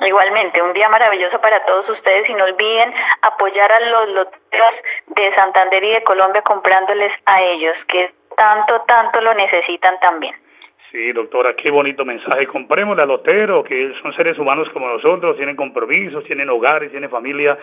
Igualmente, 0.00 0.62
un 0.62 0.72
día 0.74 0.88
maravilloso 0.88 1.40
para 1.40 1.64
todos 1.64 1.88
ustedes 1.88 2.28
y 2.28 2.34
no 2.34 2.44
olviden 2.44 2.94
apoyar 3.22 3.70
a 3.72 3.80
los 3.80 4.08
loteros 4.10 4.74
de 5.08 5.34
Santander 5.34 5.82
y 5.82 5.90
de 5.90 6.04
Colombia 6.04 6.42
comprándoles 6.42 7.12
a 7.26 7.42
ellos, 7.42 7.74
que 7.88 8.12
tanto, 8.36 8.80
tanto 8.86 9.20
lo 9.20 9.34
necesitan 9.34 9.98
también. 9.98 10.34
Sí, 10.92 11.12
doctora, 11.12 11.54
qué 11.54 11.70
bonito 11.70 12.04
mensaje. 12.04 12.46
Comprémosle 12.46 13.02
a 13.02 13.06
loteros, 13.06 13.66
que 13.66 13.92
son 14.00 14.14
seres 14.14 14.38
humanos 14.38 14.68
como 14.70 14.88
nosotros, 14.88 15.36
tienen 15.36 15.56
compromisos, 15.56 16.24
tienen 16.24 16.48
hogares, 16.48 16.90
tienen 16.90 17.10
familia, 17.10 17.58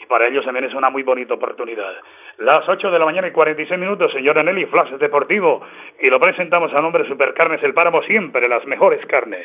y 0.00 0.06
para 0.06 0.28
ellos 0.28 0.44
también 0.44 0.64
es 0.64 0.74
una 0.74 0.88
muy 0.88 1.02
bonita 1.02 1.34
oportunidad. 1.34 1.92
Las 2.38 2.66
8 2.66 2.90
de 2.90 2.98
la 2.98 3.04
mañana 3.04 3.28
y 3.28 3.32
46 3.32 3.78
minutos, 3.78 4.12
señora 4.12 4.42
Nelly, 4.42 4.64
Flash 4.66 4.92
Deportivo, 4.92 5.60
y 6.00 6.08
lo 6.08 6.18
presentamos 6.20 6.72
a 6.72 6.80
nombre 6.80 7.02
de 7.02 7.08
Supercarnes 7.10 7.62
El 7.62 7.74
Páramo, 7.74 8.00
siempre 8.04 8.48
las 8.48 8.64
mejores 8.64 9.04
carnes. 9.06 9.44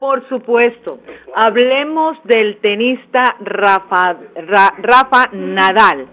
Por 0.00 0.26
supuesto. 0.30 0.98
Hablemos 1.36 2.16
del 2.24 2.56
tenista 2.62 3.36
Rafa, 3.40 4.16
Rafa 4.78 5.28
Nadal. 5.32 6.08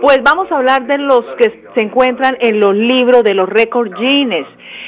Pues 0.00 0.20
vamos 0.22 0.50
a 0.50 0.56
hablar 0.56 0.86
de 0.86 0.98
los 0.98 1.24
que 1.38 1.62
se 1.74 1.80
encuentran 1.80 2.36
en 2.40 2.60
los 2.60 2.74
libros 2.74 3.22
de 3.22 3.34
los 3.34 3.48
récords 3.48 3.92
Guinness. 3.94 4.46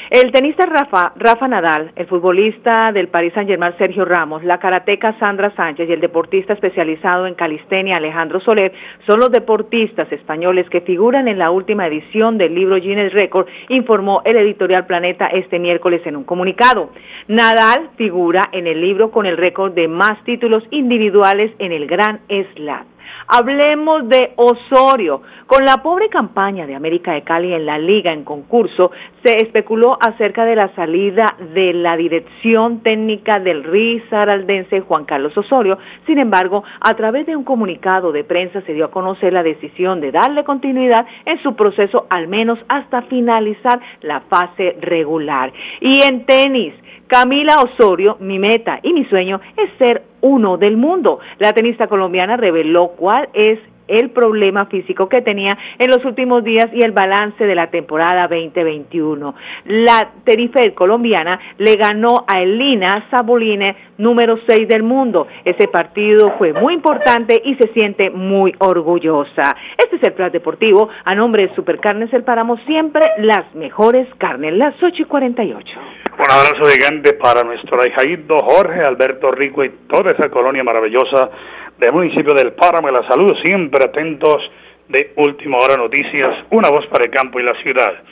El 0.09 0.31
tenista 0.31 0.65
Rafa, 0.65 1.13
Rafa 1.15 1.47
Nadal, 1.47 1.91
el 1.95 2.05
futbolista 2.05 2.91
del 2.91 3.07
Paris 3.07 3.33
Saint-Germain 3.33 3.73
Sergio 3.77 4.05
Ramos, 4.05 4.43
la 4.43 4.59
karateca 4.59 5.17
Sandra 5.19 5.53
Sánchez 5.55 5.89
y 5.89 5.93
el 5.93 5.99
deportista 5.99 6.53
especializado 6.53 7.25
en 7.25 7.33
calistenia 7.33 7.97
Alejandro 7.97 8.39
Soler 8.39 8.71
son 9.05 9.19
los 9.19 9.31
deportistas 9.31 10.11
españoles 10.11 10.69
que 10.69 10.81
figuran 10.81 11.27
en 11.27 11.39
la 11.39 11.49
última 11.49 11.87
edición 11.87 12.37
del 12.37 12.53
libro 12.53 12.75
Guinness 12.75 13.13
Record, 13.13 13.47
informó 13.69 14.21
el 14.25 14.37
editorial 14.37 14.85
Planeta 14.85 15.27
este 15.27 15.59
miércoles 15.59 16.01
en 16.05 16.17
un 16.17 16.23
comunicado. 16.23 16.91
Nadal 17.27 17.89
figura 17.97 18.43
en 18.51 18.67
el 18.67 18.81
libro 18.81 19.11
con 19.11 19.25
el 19.25 19.37
récord 19.37 19.73
de 19.73 19.87
más 19.87 20.23
títulos 20.23 20.63
individuales 20.71 21.51
en 21.57 21.71
el 21.71 21.87
Gran 21.87 22.19
Slam. 22.53 22.94
Hablemos 23.27 24.07
de 24.07 24.33
Osorio. 24.35 25.21
Con 25.47 25.65
la 25.65 25.81
pobre 25.81 26.09
campaña 26.09 26.65
de 26.65 26.75
América 26.75 27.13
de 27.13 27.23
Cali 27.23 27.53
en 27.53 27.65
la 27.65 27.77
liga 27.77 28.11
en 28.11 28.23
concurso, 28.23 28.91
se 29.25 29.37
especuló 29.37 29.97
acerca 29.99 30.45
de 30.45 30.55
la 30.55 30.67
salida 30.75 31.25
de 31.55 31.73
la 31.73 31.97
dirección 31.97 32.83
técnica 32.83 33.39
del 33.39 33.63
Risaraldense 33.63 34.81
Juan 34.81 35.05
Carlos 35.05 35.35
Osorio. 35.35 35.79
Sin 36.05 36.19
embargo, 36.19 36.63
a 36.79 36.93
través 36.93 37.25
de 37.25 37.35
un 37.35 37.43
comunicado 37.43 38.11
de 38.11 38.23
prensa 38.23 38.61
se 38.61 38.73
dio 38.73 38.85
a 38.85 38.91
conocer 38.91 39.33
la 39.33 39.41
decisión 39.41 39.99
de 39.99 40.11
darle 40.11 40.43
continuidad 40.43 41.07
en 41.25 41.41
su 41.41 41.55
proceso 41.55 42.05
al 42.11 42.27
menos 42.27 42.59
hasta 42.67 43.01
finalizar 43.03 43.79
la 44.01 44.21
fase 44.21 44.77
regular. 44.79 45.51
Y 45.81 46.03
en 46.03 46.27
tenis, 46.27 46.75
Camila 47.07 47.55
Osorio, 47.61 48.17
mi 48.19 48.37
meta 48.37 48.79
y 48.83 48.93
mi 48.93 49.05
sueño 49.05 49.41
es 49.57 49.71
ser 49.79 50.03
uno 50.21 50.57
del 50.57 50.77
mundo. 50.77 51.19
La 51.39 51.51
tenista 51.53 51.87
colombiana 51.87 52.37
reveló 52.37 52.89
cuál 52.89 53.29
es 53.33 53.57
el 53.87 54.09
problema 54.11 54.65
físico 54.65 55.09
que 55.09 55.21
tenía 55.21 55.57
en 55.77 55.89
los 55.89 56.03
últimos 56.05 56.43
días 56.43 56.67
y 56.73 56.83
el 56.83 56.91
balance 56.91 57.45
de 57.45 57.55
la 57.55 57.67
temporada 57.67 58.27
2021. 58.27 59.35
La 59.65 60.11
Terifer 60.23 60.73
colombiana 60.73 61.39
le 61.57 61.75
ganó 61.75 62.25
a 62.27 62.41
Elina 62.41 63.07
Saboline, 63.11 63.75
número 63.97 64.37
6 64.47 64.67
del 64.67 64.83
mundo. 64.83 65.27
Ese 65.43 65.67
partido 65.67 66.33
fue 66.37 66.53
muy 66.53 66.73
importante 66.73 67.41
y 67.43 67.55
se 67.55 67.67
siente 67.73 68.09
muy 68.09 68.53
orgullosa. 68.59 69.55
Este 69.77 69.97
es 69.97 70.03
el 70.03 70.13
plan 70.13 70.31
deportivo. 70.31 70.89
A 71.03 71.15
nombre 71.15 71.47
de 71.47 71.55
Supercarnes 71.55 72.13
El 72.13 72.23
Páramo, 72.23 72.57
siempre 72.65 73.03
las 73.19 73.53
mejores 73.55 74.07
carnes, 74.17 74.53
las 74.53 74.75
8 74.81 75.01
y 75.01 75.05
48. 75.05 75.79
Un 76.17 76.31
abrazo 76.31 76.63
gigante 76.71 77.13
para 77.13 77.43
nuestro 77.43 77.77
hijaído 77.85 78.37
Jorge 78.39 78.81
Alberto 78.81 79.31
Rico 79.31 79.65
y 79.65 79.69
toda 79.89 80.11
esa 80.11 80.29
colonia 80.29 80.63
maravillosa 80.63 81.29
del 81.77 81.91
municipio 81.91 82.33
del 82.33 82.53
Páramo 82.53 82.87
y 82.89 82.93
la 82.93 83.07
Salud, 83.07 83.33
siempre 83.43 83.83
atentos 83.83 84.41
de 84.87 85.13
Última 85.15 85.57
Hora 85.57 85.77
Noticias, 85.77 86.45
una 86.51 86.69
voz 86.69 86.85
para 86.87 87.05
el 87.05 87.11
campo 87.11 87.39
y 87.39 87.43
la 87.43 87.55
ciudad. 87.61 88.03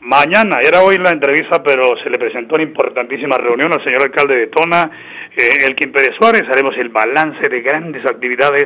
Mañana, 0.00 0.58
era 0.64 0.82
hoy 0.82 0.98
la 0.98 1.10
entrevista, 1.10 1.62
pero 1.62 1.96
se 2.02 2.10
le 2.10 2.18
presentó 2.18 2.56
una 2.56 2.64
importantísima 2.64 3.36
reunión 3.38 3.72
al 3.72 3.82
señor 3.82 4.02
alcalde 4.02 4.36
de 4.36 4.46
Tona, 4.48 4.90
eh, 5.36 5.66
el 5.66 5.76
Quimpe 5.76 6.02
de 6.02 6.14
Suárez, 6.16 6.42
haremos 6.50 6.76
el 6.76 6.88
balance 6.88 7.48
de 7.48 7.60
grandes 7.60 8.04
actividades 8.04 8.64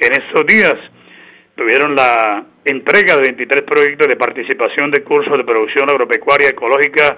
en 0.00 0.22
estos 0.22 0.46
días. 0.46 0.76
Tuvieron 1.56 1.94
la 1.94 2.44
entrega 2.64 3.16
de 3.16 3.22
23 3.22 3.64
proyectos 3.64 4.06
de 4.06 4.16
participación 4.16 4.90
de 4.90 5.02
cursos 5.02 5.36
de 5.36 5.44
producción 5.44 5.88
agropecuaria 5.90 6.48
ecológica 6.48 7.16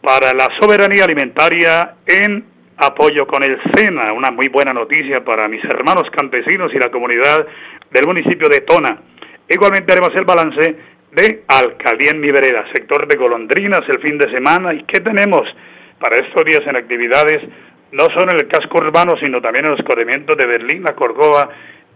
para 0.00 0.32
la 0.32 0.48
soberanía 0.60 1.04
alimentaria 1.04 1.96
en 2.06 2.53
apoyo 2.76 3.26
con 3.26 3.42
el 3.44 3.58
SENA, 3.74 4.12
una 4.12 4.30
muy 4.30 4.48
buena 4.48 4.72
noticia 4.72 5.24
para 5.24 5.48
mis 5.48 5.64
hermanos 5.64 6.04
campesinos 6.10 6.72
y 6.74 6.78
la 6.78 6.90
comunidad 6.90 7.46
del 7.90 8.06
municipio 8.06 8.48
de 8.48 8.60
Tona. 8.60 8.98
Igualmente 9.48 9.92
haremos 9.92 10.14
el 10.16 10.24
balance 10.24 10.76
de 11.12 11.44
Alcaldía 11.46 12.10
en 12.10 12.20
Mi 12.20 12.30
Vereda, 12.30 12.64
sector 12.74 13.06
de 13.06 13.16
golondrinas 13.16 13.82
el 13.88 14.00
fin 14.00 14.18
de 14.18 14.30
semana. 14.30 14.74
¿Y 14.74 14.82
qué 14.84 15.00
tenemos 15.00 15.42
para 16.00 16.16
estos 16.18 16.44
días 16.44 16.62
en 16.66 16.76
actividades? 16.76 17.42
No 17.92 18.04
solo 18.06 18.32
en 18.32 18.40
el 18.40 18.48
casco 18.48 18.78
urbano, 18.78 19.14
sino 19.20 19.40
también 19.40 19.66
en 19.66 19.72
los 19.72 19.82
corrimientos 19.82 20.36
de 20.36 20.46
Berlín, 20.46 20.82
La 20.82 20.94
Corcova 20.94 21.48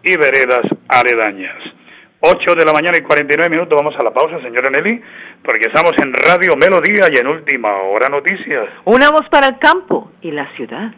y 0.02 0.16
veredas 0.16 0.62
aledañas. 0.88 1.56
8 2.20 2.54
de 2.54 2.64
la 2.64 2.72
mañana 2.72 2.98
y 2.98 3.02
49 3.02 3.50
minutos. 3.50 3.76
Vamos 3.76 3.94
a 3.98 4.02
la 4.02 4.12
pausa, 4.12 4.40
señora 4.42 4.70
Nelly, 4.70 5.00
porque 5.42 5.68
estamos 5.68 5.92
en 6.02 6.12
Radio 6.12 6.56
Melodía 6.56 7.08
y 7.12 7.18
en 7.18 7.26
Última 7.26 7.74
Hora 7.82 8.08
Noticias. 8.08 8.68
Una 8.84 9.10
voz 9.10 9.28
para 9.30 9.48
el 9.48 9.58
campo 9.58 10.10
y 10.20 10.32
la 10.32 10.50
ciudad. 10.56 10.92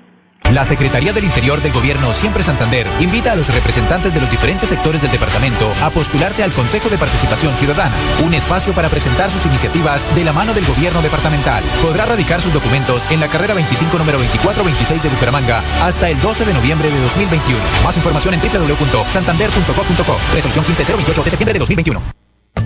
La 0.53 0.65
Secretaría 0.65 1.13
del 1.13 1.25
Interior 1.25 1.63
del 1.63 1.73
Gobierno 1.73 2.13
Siempre 2.13 2.43
Santander 2.43 2.85
invita 2.99 3.33
a 3.33 3.37
los 3.37 3.55
representantes 3.55 4.13
de 4.13 4.21
los 4.21 4.29
diferentes 4.29 4.69
sectores 4.69 5.01
del 5.01 5.13
departamento 5.13 5.73
a 5.81 5.91
postularse 5.91 6.43
al 6.43 6.53
Consejo 6.53 6.89
de 6.89 6.99
Participación 6.99 7.57
Ciudadana, 7.57 7.95
un 8.25 8.35
espacio 8.35 8.73
para 8.73 8.89
presentar 8.89 9.31
sus 9.31 9.47
iniciativas 9.47 10.05
de 10.17 10.25
la 10.25 10.33
mano 10.33 10.53
del 10.53 10.67
gobierno 10.67 11.03
departamental. 11.03 11.63
Podrá 11.81 12.05
radicar 12.05 12.41
sus 12.41 12.53
documentos 12.53 13.05
en 13.11 13.21
la 13.21 13.29
carrera 13.29 13.55
25 13.55 13.97
número 13.97 14.19
2426 14.19 15.03
de 15.05 15.09
Bucaramanga 15.09 15.63
hasta 15.83 16.11
el 16.11 16.21
12 16.21 16.45
de 16.45 16.55
noviembre 16.55 16.91
de 16.91 17.01
2021. 17.01 17.61
Más 17.85 17.97
información 17.97 18.35
en 18.35 18.41
www.santander.co.co. 18.41 20.17
Resolución 20.35 20.65
15028 20.65 21.23
de 21.23 21.31
septiembre 21.31 21.53
de 21.53 21.59
2021. 21.61 22.20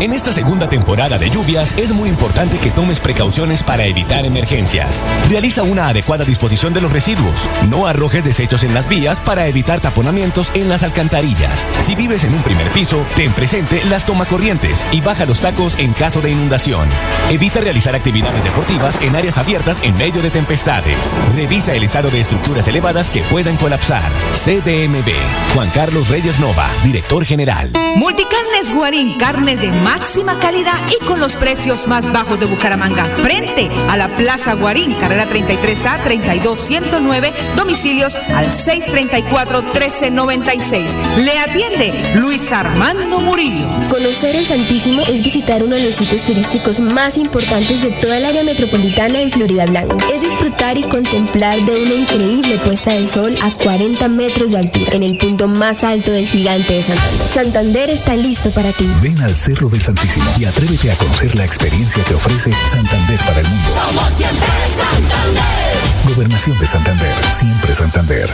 En 0.02 0.12
esta 0.12 0.32
segunda 0.32 0.68
temporada 0.68 1.16
de 1.16 1.30
lluvias 1.30 1.78
es 1.78 1.92
muy 1.92 2.08
importante 2.08 2.58
que 2.58 2.72
tomes 2.72 2.98
precauciones 2.98 3.62
para 3.62 3.84
evitar 3.84 4.26
emergencias. 4.26 5.04
Realiza 5.28 5.62
una 5.62 5.86
adecuada 5.86 6.24
disposición 6.24 6.74
de 6.74 6.80
los 6.80 6.90
residuos. 6.90 7.48
No 7.68 7.86
arrojes 7.86 8.24
desechos 8.24 8.64
en 8.64 8.74
las 8.74 8.88
vías 8.88 9.20
para 9.20 9.46
evitar 9.46 9.78
taponamientos 9.78 10.50
en 10.54 10.68
las 10.68 10.82
alcantarillas. 10.82 11.68
Si 11.86 11.94
vives 11.94 12.24
en 12.24 12.34
un 12.34 12.42
primer 12.42 12.72
piso, 12.72 13.06
ten 13.14 13.32
presente 13.32 13.84
las 13.84 14.04
tomacorrientes 14.04 14.84
y 14.90 15.00
baja 15.00 15.24
los 15.24 15.38
tacos 15.38 15.78
en 15.78 15.92
caso 15.92 16.20
de 16.20 16.32
inundación. 16.32 16.88
Evita 17.30 17.60
realizar 17.60 17.94
actividades 17.94 18.42
deportivas 18.42 19.00
en 19.02 19.14
áreas 19.14 19.38
abiertas 19.38 19.78
en 19.84 19.96
medio 19.96 20.20
de 20.20 20.32
tempestades. 20.32 21.14
Revisa 21.36 21.74
el 21.74 21.84
estado 21.84 22.10
de 22.10 22.20
estructuras 22.20 22.66
elevadas 22.66 23.08
que 23.08 23.22
puedan 23.22 23.56
colapsar. 23.56 24.10
CDMB. 24.32 25.12
Juan 25.54 25.70
Carlos 25.70 26.08
Reyes 26.08 26.40
Nova, 26.40 26.68
director 26.82 27.24
general. 27.24 27.70
Multicarnes 27.96 28.70
Guarín, 28.72 29.18
carne 29.18 29.56
de 29.56 29.68
máxima 29.82 30.38
calidad 30.40 30.78
y 30.90 30.96
con 31.04 31.20
los 31.20 31.36
precios 31.36 31.86
más 31.88 32.10
bajos 32.10 32.40
de 32.40 32.46
Bucaramanga. 32.46 33.04
Frente 33.04 33.68
a 33.88 33.96
la 33.96 34.08
Plaza 34.08 34.54
Guarín, 34.54 34.94
carrera 34.94 35.28
33A 35.28 36.02
32109, 36.02 37.32
domicilios 37.54 38.16
al 38.30 38.46
634-1396. 38.46 40.96
Le 41.16 41.38
atiende 41.38 41.92
Luis 42.16 42.50
Armando 42.50 43.20
Murillo. 43.20 43.66
Conocer 43.90 44.34
el 44.36 44.46
Santísimo 44.46 45.02
es 45.02 45.22
visitar 45.22 45.62
uno 45.62 45.76
de 45.76 45.84
los 45.84 45.96
sitios 45.96 46.22
turísticos 46.22 46.80
más 46.80 47.18
importantes 47.18 47.82
de 47.82 47.90
toda 47.90 48.16
el 48.16 48.24
área 48.24 48.42
metropolitana 48.42 49.20
en 49.20 49.30
Florida 49.30 49.66
Blanca. 49.66 49.98
Es 50.12 50.22
disfrutar 50.22 50.78
y 50.78 50.84
contemplar 50.84 51.60
de 51.60 51.82
una 51.82 51.92
increíble 51.94 52.56
puesta 52.58 52.92
del 52.92 53.10
sol 53.10 53.36
a 53.42 53.52
40 53.52 54.08
metros 54.08 54.52
de 54.52 54.58
altura, 54.58 54.92
en 54.92 55.02
el 55.02 55.18
punto 55.18 55.48
más 55.48 55.84
alto 55.84 56.10
del 56.10 56.26
gigante 56.26 56.72
de 56.74 56.82
Santander. 56.82 57.28
Santander 57.28 57.81
está 57.90 58.16
listo 58.16 58.50
para 58.50 58.72
ti. 58.72 58.88
Ven 59.00 59.20
al 59.22 59.36
Cerro 59.36 59.68
del 59.68 59.82
Santísimo 59.82 60.30
y 60.38 60.44
atrévete 60.44 60.90
a 60.90 60.96
conocer 60.96 61.34
la 61.34 61.44
experiencia 61.44 62.02
que 62.04 62.14
ofrece 62.14 62.52
Santander 62.68 63.18
para 63.20 63.40
el 63.40 63.48
mundo. 63.48 63.68
Somos 63.68 64.10
siempre 64.10 64.46
Santander. 64.66 66.14
Gobernación 66.14 66.58
de 66.58 66.66
Santander, 66.66 67.14
siempre 67.30 67.74
Santander. 67.74 68.30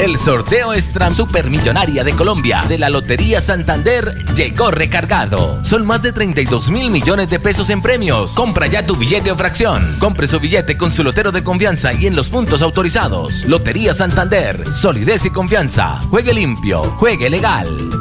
El 0.00 0.18
sorteo 0.18 0.74
extra 0.74 1.08
supermillonaria 1.08 2.02
de 2.02 2.12
Colombia 2.12 2.64
de 2.68 2.78
la 2.78 2.90
Lotería 2.90 3.40
Santander 3.40 4.14
llegó 4.34 4.70
recargado. 4.70 5.62
Son 5.62 5.86
más 5.86 6.02
de 6.02 6.12
32 6.12 6.70
mil 6.70 6.90
millones 6.90 7.28
de 7.28 7.38
pesos 7.38 7.70
en 7.70 7.80
premios. 7.80 8.32
Compra 8.32 8.66
ya 8.66 8.84
tu 8.84 8.96
billete 8.96 9.30
o 9.30 9.36
fracción. 9.36 9.96
Compre 10.00 10.26
su 10.26 10.40
billete 10.40 10.76
con 10.76 10.90
su 10.90 11.04
lotero 11.04 11.30
de 11.30 11.44
confianza 11.44 11.92
y 11.92 12.06
en 12.06 12.16
los 12.16 12.28
puntos 12.28 12.60
autorizados. 12.62 13.44
Lotería 13.44 13.94
Santander, 13.94 14.72
solidez 14.72 15.26
y 15.26 15.30
confianza. 15.30 16.00
Juegue 16.10 16.34
limpio, 16.34 16.82
juegue 16.98 17.30
legal. 17.30 17.93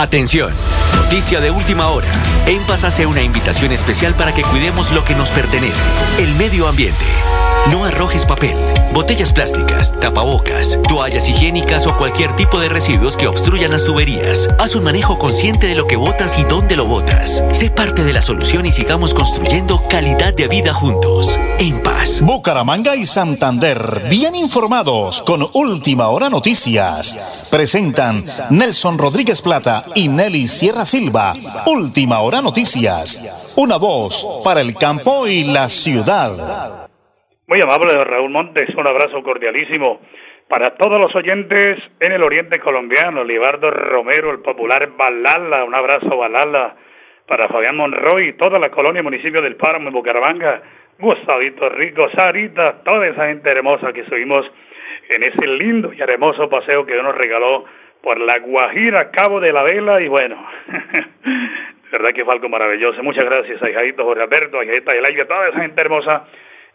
Atención, 0.00 0.50
noticia 0.96 1.40
de 1.40 1.50
última 1.50 1.88
hora. 1.88 2.10
En 2.46 2.64
hace 2.84 3.04
una 3.04 3.20
invitación 3.20 3.70
especial 3.70 4.14
para 4.14 4.32
que 4.32 4.40
cuidemos 4.40 4.92
lo 4.92 5.04
que 5.04 5.14
nos 5.14 5.30
pertenece, 5.30 5.84
el 6.18 6.34
medio 6.36 6.68
ambiente. 6.68 7.04
No 7.68 7.84
arrojes 7.84 8.24
papel, 8.24 8.56
botellas 8.94 9.32
plásticas, 9.32 9.94
tapabocas, 10.00 10.78
toallas 10.88 11.28
higiénicas 11.28 11.86
o 11.86 11.96
cualquier 11.96 12.34
tipo 12.34 12.58
de 12.58 12.68
residuos 12.68 13.16
que 13.16 13.28
obstruyan 13.28 13.70
las 13.70 13.84
tuberías. 13.84 14.48
Haz 14.58 14.74
un 14.74 14.82
manejo 14.82 15.18
consciente 15.18 15.66
de 15.66 15.74
lo 15.74 15.86
que 15.86 15.96
botas 15.96 16.38
y 16.38 16.44
dónde 16.44 16.74
lo 16.74 16.86
botas. 16.86 17.44
Sé 17.52 17.70
parte 17.70 18.02
de 18.02 18.12
la 18.12 18.22
solución 18.22 18.66
y 18.66 18.72
sigamos 18.72 19.14
construyendo 19.14 19.86
calidad 19.88 20.34
de 20.34 20.48
vida 20.48 20.72
juntos. 20.72 21.38
En 21.58 21.82
paz. 21.82 22.22
Bucaramanga 22.22 22.96
y 22.96 23.04
Santander, 23.04 24.06
bien 24.08 24.34
informados 24.34 25.22
con 25.22 25.46
Última 25.52 26.08
Hora 26.08 26.30
Noticias. 26.30 27.48
Presentan 27.50 28.24
Nelson 28.48 28.98
Rodríguez 28.98 29.42
Plata 29.42 29.84
y 29.94 30.08
Nelly 30.08 30.48
Sierra 30.48 30.84
Silva. 30.84 31.34
Última 31.66 32.20
Hora 32.20 32.40
Noticias. 32.42 33.20
Una 33.56 33.76
voz 33.76 34.26
para 34.42 34.60
el 34.62 34.74
campo 34.74 35.28
y 35.28 35.44
la 35.44 35.68
ciudad. 35.68 36.79
Muy 37.50 37.58
amable 37.60 37.92
Raúl 38.04 38.30
Montes, 38.30 38.72
un 38.76 38.86
abrazo 38.86 39.24
cordialísimo 39.24 40.00
para 40.48 40.66
todos 40.76 41.00
los 41.00 41.12
oyentes 41.16 41.80
en 41.98 42.12
el 42.12 42.22
oriente 42.22 42.60
colombiano, 42.60 43.24
Libardo 43.24 43.72
Romero, 43.72 44.30
el 44.30 44.38
popular 44.38 44.90
Balala, 44.96 45.64
un 45.64 45.74
abrazo 45.74 46.16
Balala 46.16 46.76
para 47.26 47.48
Fabián 47.48 47.74
Monroy 47.74 48.34
toda 48.34 48.60
la 48.60 48.70
colonia 48.70 49.00
y 49.00 49.02
municipio 49.02 49.42
del 49.42 49.56
Páramo 49.56 49.88
en 49.88 49.94
Bucaramanga, 49.94 50.62
Gustavito 51.00 51.68
Rico, 51.70 52.08
Sarita, 52.14 52.84
toda 52.84 53.08
esa 53.08 53.26
gente 53.26 53.50
hermosa 53.50 53.92
que 53.92 54.04
subimos 54.04 54.48
en 55.08 55.24
ese 55.24 55.44
lindo 55.48 55.92
y 55.92 56.00
hermoso 56.00 56.48
paseo 56.48 56.86
que 56.86 57.02
nos 57.02 57.16
regaló 57.16 57.64
por 58.00 58.20
la 58.20 58.38
Guajira, 58.38 59.10
Cabo 59.10 59.40
de 59.40 59.52
la 59.52 59.64
Vela 59.64 60.00
y 60.00 60.06
bueno, 60.06 60.36
verdad 61.90 62.10
que 62.14 62.24
fue 62.24 62.32
algo 62.32 62.48
maravilloso. 62.48 63.02
Muchas 63.02 63.24
gracias 63.24 63.60
a 63.60 63.66
Jorge 64.04 64.22
Alberto, 64.22 64.60
a 64.60 64.64
Hijadita 64.64 64.94
Eladia, 64.94 65.26
toda 65.26 65.48
esa 65.48 65.62
gente 65.62 65.80
hermosa 65.80 66.28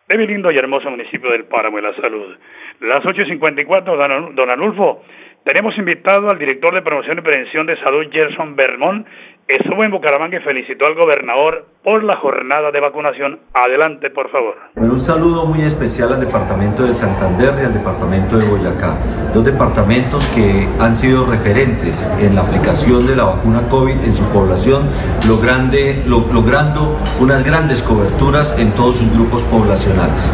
de 0.08 0.18
mi 0.18 0.28
lindo 0.28 0.52
y 0.52 0.58
hermoso 0.58 0.90
municipio 0.90 1.32
del 1.32 1.46
Páramo 1.46 1.78
de 1.78 1.84
la 1.84 1.96
Salud. 1.96 2.36
Las 2.82 3.04
8.54, 3.04 4.34
don, 4.36 4.50
Anulfo, 4.50 5.04
tenemos 5.44 5.78
invitado 5.78 6.30
al 6.30 6.38
director 6.38 6.74
de 6.74 6.82
promoción 6.82 7.18
y 7.18 7.22
prevención 7.22 7.66
de 7.66 7.78
salud, 7.78 8.06
Gerson 8.12 8.56
Bermón. 8.56 9.06
Estuvo 9.48 9.84
en 9.84 9.92
Bucaramanga 9.92 10.38
y 10.38 10.40
felicitó 10.40 10.88
al 10.88 10.96
gobernador 10.96 11.68
por 11.84 12.04
la 12.04 12.16
jornada 12.18 12.72
de 12.72 12.80
vacunación. 12.80 13.42
Adelante, 13.54 14.10
por 14.10 14.32
favor. 14.32 14.56
Un 14.76 15.00
saludo 15.00 15.46
muy 15.46 15.62
especial 15.62 16.12
al 16.14 16.20
departamento 16.20 16.84
de 16.84 16.96
Santander 16.96 17.54
y 17.62 17.66
al 17.66 17.74
departamento 17.74 18.40
de 18.40 18.48
Boyacá, 18.48 18.98
dos 19.36 19.46
departamentos 19.46 20.26
que 20.30 20.68
han 20.80 20.96
sido 20.96 21.28
referentes 21.30 22.12
en 22.20 22.34
la 22.34 22.42
aplicación 22.42 23.06
de 23.06 23.16
la 23.16 23.26
vacuna 23.26 23.62
COVID 23.70 24.04
en 24.04 24.16
su 24.16 24.28
población, 24.34 24.90
logrando 25.28 26.98
unas 27.20 27.46
grandes 27.46 27.84
coberturas 27.84 28.60
en 28.60 28.72
todos 28.72 28.98
sus 28.98 29.14
grupos 29.14 29.44
poblacionales. 29.44 30.34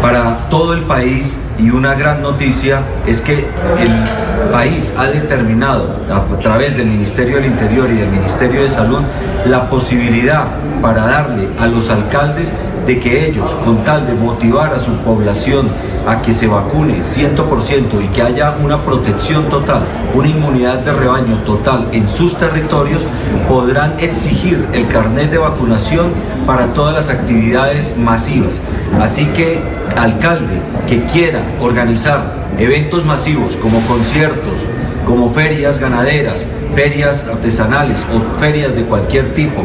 Para 0.00 0.48
todo 0.50 0.72
el 0.74 0.82
país 0.82 1.42
y 1.58 1.70
una 1.70 1.94
gran 1.94 2.22
noticia 2.22 2.82
es 3.06 3.20
que 3.20 3.38
el 3.78 4.50
país 4.52 4.92
ha 4.96 5.06
determinado 5.06 5.96
a 6.10 6.38
través 6.40 6.76
del 6.76 6.86
Ministerio 6.86 7.36
del 7.36 7.46
Interior 7.46 7.90
y 7.90 7.96
del 7.96 8.10
Ministerio 8.10 8.62
de 8.62 8.68
Salud 8.68 9.00
la 9.46 9.68
posibilidad 9.68 10.46
para 10.82 11.06
darle 11.06 11.48
a 11.58 11.66
los 11.66 11.90
alcaldes 11.90 12.52
de 12.86 13.00
que 13.00 13.28
ellos, 13.28 13.50
con 13.64 13.82
tal 13.82 14.06
de 14.06 14.14
motivar 14.14 14.72
a 14.72 14.78
su 14.78 14.92
población 14.98 15.68
a 16.06 16.22
que 16.22 16.32
se 16.32 16.46
vacune 16.46 17.00
100% 17.02 18.04
y 18.04 18.08
que 18.08 18.22
haya 18.22 18.54
una 18.62 18.78
protección 18.78 19.48
total, 19.48 19.82
una 20.14 20.28
inmunidad 20.28 20.78
de 20.78 20.92
rebaño 20.92 21.38
total 21.38 21.88
en 21.90 22.08
sus 22.08 22.38
territorios, 22.38 23.02
podrán 23.48 23.94
exigir 23.98 24.64
el 24.72 24.86
carnet 24.86 25.30
de 25.32 25.38
vacunación 25.38 26.12
para 26.46 26.66
todas 26.66 26.94
las 26.94 27.08
actividades 27.10 27.96
masivas. 27.96 28.60
Así 29.00 29.26
que 29.26 29.60
alcalde 29.96 30.60
que 30.86 31.02
quiera 31.06 31.40
organizar 31.60 32.46
eventos 32.58 33.04
masivos 33.04 33.56
como 33.56 33.80
conciertos, 33.86 34.60
como 35.06 35.32
ferias 35.32 35.78
ganaderas, 35.78 36.46
ferias 36.74 37.24
artesanales 37.24 37.98
o 38.12 38.38
ferias 38.38 38.74
de 38.74 38.82
cualquier 38.82 39.34
tipo, 39.34 39.62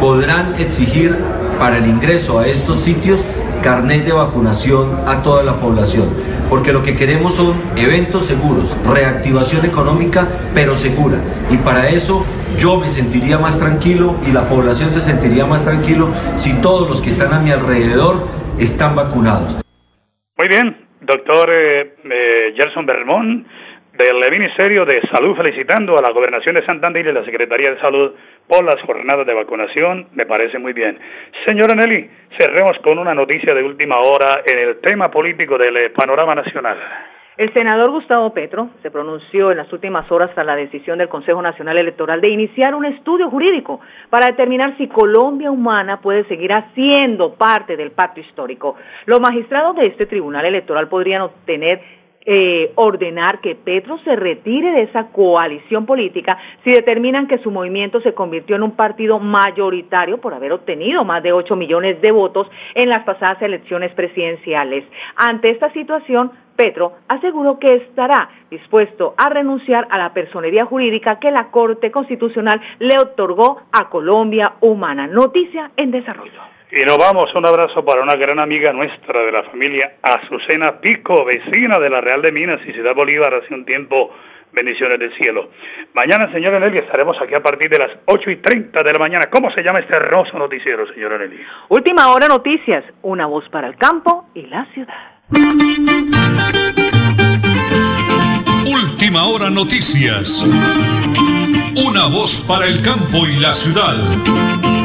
podrán 0.00 0.54
exigir 0.58 1.16
para 1.58 1.78
el 1.78 1.86
ingreso 1.86 2.38
a 2.38 2.46
estos 2.46 2.80
sitios 2.80 3.22
carnet 3.62 4.04
de 4.04 4.12
vacunación 4.12 4.92
a 5.06 5.22
toda 5.22 5.42
la 5.42 5.54
población, 5.54 6.08
porque 6.48 6.72
lo 6.72 6.84
que 6.84 6.94
queremos 6.94 7.34
son 7.34 7.54
eventos 7.74 8.24
seguros, 8.24 8.76
reactivación 8.86 9.64
económica, 9.64 10.28
pero 10.54 10.76
segura. 10.76 11.18
Y 11.50 11.56
para 11.56 11.88
eso 11.88 12.24
yo 12.58 12.78
me 12.78 12.88
sentiría 12.88 13.38
más 13.38 13.58
tranquilo 13.58 14.14
y 14.24 14.30
la 14.30 14.48
población 14.48 14.92
se 14.92 15.00
sentiría 15.00 15.46
más 15.46 15.64
tranquilo 15.64 16.10
si 16.36 16.52
todos 16.54 16.88
los 16.88 17.00
que 17.00 17.10
están 17.10 17.34
a 17.34 17.40
mi 17.40 17.50
alrededor 17.50 18.28
están 18.58 18.94
vacunados. 18.94 19.56
Muy 20.38 20.48
bien, 20.48 20.85
doctor 21.06 21.52
eh, 21.56 21.94
eh, 22.04 22.52
Gerson 22.56 22.84
Bermón 22.84 23.46
del 23.96 24.30
Ministerio 24.30 24.84
de 24.84 25.00
Salud 25.08 25.36
felicitando 25.36 25.96
a 25.96 26.02
la 26.02 26.10
Gobernación 26.12 26.54
de 26.56 26.66
Santander 26.66 27.06
y 27.06 27.12
la 27.12 27.24
Secretaría 27.24 27.70
de 27.70 27.80
Salud 27.80 28.12
por 28.46 28.64
las 28.64 28.80
jornadas 28.82 29.26
de 29.26 29.32
vacunación, 29.32 30.08
me 30.12 30.26
parece 30.26 30.58
muy 30.58 30.72
bien. 30.72 30.98
Señora 31.46 31.74
Nelly, 31.74 32.10
cerremos 32.38 32.76
con 32.82 32.98
una 32.98 33.14
noticia 33.14 33.54
de 33.54 33.62
última 33.62 33.98
hora 34.00 34.42
en 34.44 34.58
el 34.58 34.80
tema 34.80 35.10
político 35.10 35.56
del 35.56 35.76
eh, 35.76 35.90
panorama 35.90 36.34
nacional. 36.34 36.76
El 37.36 37.52
senador 37.52 37.90
Gustavo 37.90 38.32
Petro 38.32 38.70
se 38.80 38.90
pronunció 38.90 39.50
en 39.50 39.58
las 39.58 39.70
últimas 39.70 40.10
horas 40.10 40.30
tras 40.32 40.46
la 40.46 40.56
decisión 40.56 40.96
del 40.96 41.10
Consejo 41.10 41.42
Nacional 41.42 41.76
Electoral 41.76 42.22
de 42.22 42.30
iniciar 42.30 42.74
un 42.74 42.86
estudio 42.86 43.28
jurídico 43.28 43.78
para 44.08 44.28
determinar 44.28 44.74
si 44.78 44.88
Colombia 44.88 45.50
Humana 45.50 46.00
puede 46.00 46.24
seguir 46.28 46.54
haciendo 46.54 47.34
parte 47.34 47.76
del 47.76 47.90
pacto 47.90 48.20
histórico. 48.20 48.76
Los 49.04 49.20
magistrados 49.20 49.76
de 49.76 49.84
este 49.84 50.06
tribunal 50.06 50.46
electoral 50.46 50.88
podrían 50.88 51.20
obtener 51.20 51.82
eh, 52.26 52.72
ordenar 52.74 53.40
que 53.40 53.54
Petro 53.54 53.98
se 53.98 54.16
retire 54.16 54.72
de 54.72 54.82
esa 54.82 55.08
coalición 55.12 55.86
política 55.86 56.36
si 56.64 56.72
determinan 56.72 57.28
que 57.28 57.38
su 57.38 57.52
movimiento 57.52 58.00
se 58.00 58.14
convirtió 58.14 58.56
en 58.56 58.64
un 58.64 58.72
partido 58.72 59.20
mayoritario 59.20 60.18
por 60.18 60.34
haber 60.34 60.52
obtenido 60.52 61.04
más 61.04 61.22
de 61.22 61.32
8 61.32 61.54
millones 61.54 62.00
de 62.00 62.10
votos 62.10 62.48
en 62.74 62.88
las 62.88 63.04
pasadas 63.04 63.40
elecciones 63.42 63.92
presidenciales. 63.94 64.84
Ante 65.14 65.50
esta 65.50 65.72
situación, 65.72 66.32
Petro 66.56 66.94
aseguró 67.06 67.58
que 67.58 67.74
estará 67.76 68.28
dispuesto 68.50 69.14
a 69.16 69.28
renunciar 69.28 69.86
a 69.90 69.98
la 69.98 70.12
personería 70.12 70.64
jurídica 70.64 71.20
que 71.20 71.30
la 71.30 71.50
Corte 71.50 71.92
Constitucional 71.92 72.60
le 72.80 72.98
otorgó 73.00 73.62
a 73.70 73.88
Colombia 73.88 74.54
Humana. 74.60 75.06
Noticia 75.06 75.70
en 75.76 75.92
desarrollo. 75.92 76.55
Y 76.70 76.84
nos 76.84 76.98
vamos, 76.98 77.32
un 77.34 77.46
abrazo 77.46 77.84
para 77.84 78.02
una 78.02 78.16
gran 78.16 78.40
amiga 78.40 78.72
nuestra 78.72 79.22
de 79.22 79.30
la 79.30 79.44
familia 79.44 79.98
Azucena 80.02 80.80
Pico, 80.80 81.24
vecina 81.24 81.78
de 81.78 81.88
la 81.88 82.00
Real 82.00 82.20
de 82.22 82.32
Minas 82.32 82.60
y 82.66 82.72
Ciudad 82.72 82.94
Bolívar 82.94 83.34
hace 83.34 83.54
un 83.54 83.64
tiempo. 83.64 84.12
Bendiciones 84.52 84.98
del 84.98 85.14
cielo. 85.16 85.50
Mañana, 85.92 86.32
señora 86.32 86.58
Nelly, 86.58 86.78
estaremos 86.78 87.16
aquí 87.20 87.34
a 87.34 87.42
partir 87.42 87.68
de 87.68 87.78
las 87.78 87.90
8 88.06 88.30
y 88.30 88.36
30 88.36 88.78
de 88.82 88.92
la 88.92 88.98
mañana. 88.98 89.26
¿Cómo 89.30 89.50
se 89.50 89.62
llama 89.62 89.80
este 89.80 89.94
hermoso 89.94 90.38
noticiero, 90.38 90.86
señora 90.94 91.18
Nelly? 91.18 91.38
Última 91.68 92.08
hora 92.08 92.26
noticias, 92.26 92.82
una 93.02 93.26
voz 93.26 93.46
para 93.50 93.66
el 93.68 93.76
campo 93.76 94.30
y 94.34 94.42
la 94.46 94.64
ciudad. 94.72 95.18
Última 98.66 99.24
hora 99.26 99.50
noticias. 99.50 100.42
Una 101.86 102.06
voz 102.06 102.46
para 102.48 102.66
el 102.66 102.80
campo 102.82 103.26
y 103.26 103.38
la 103.40 103.52
ciudad. 103.52 104.75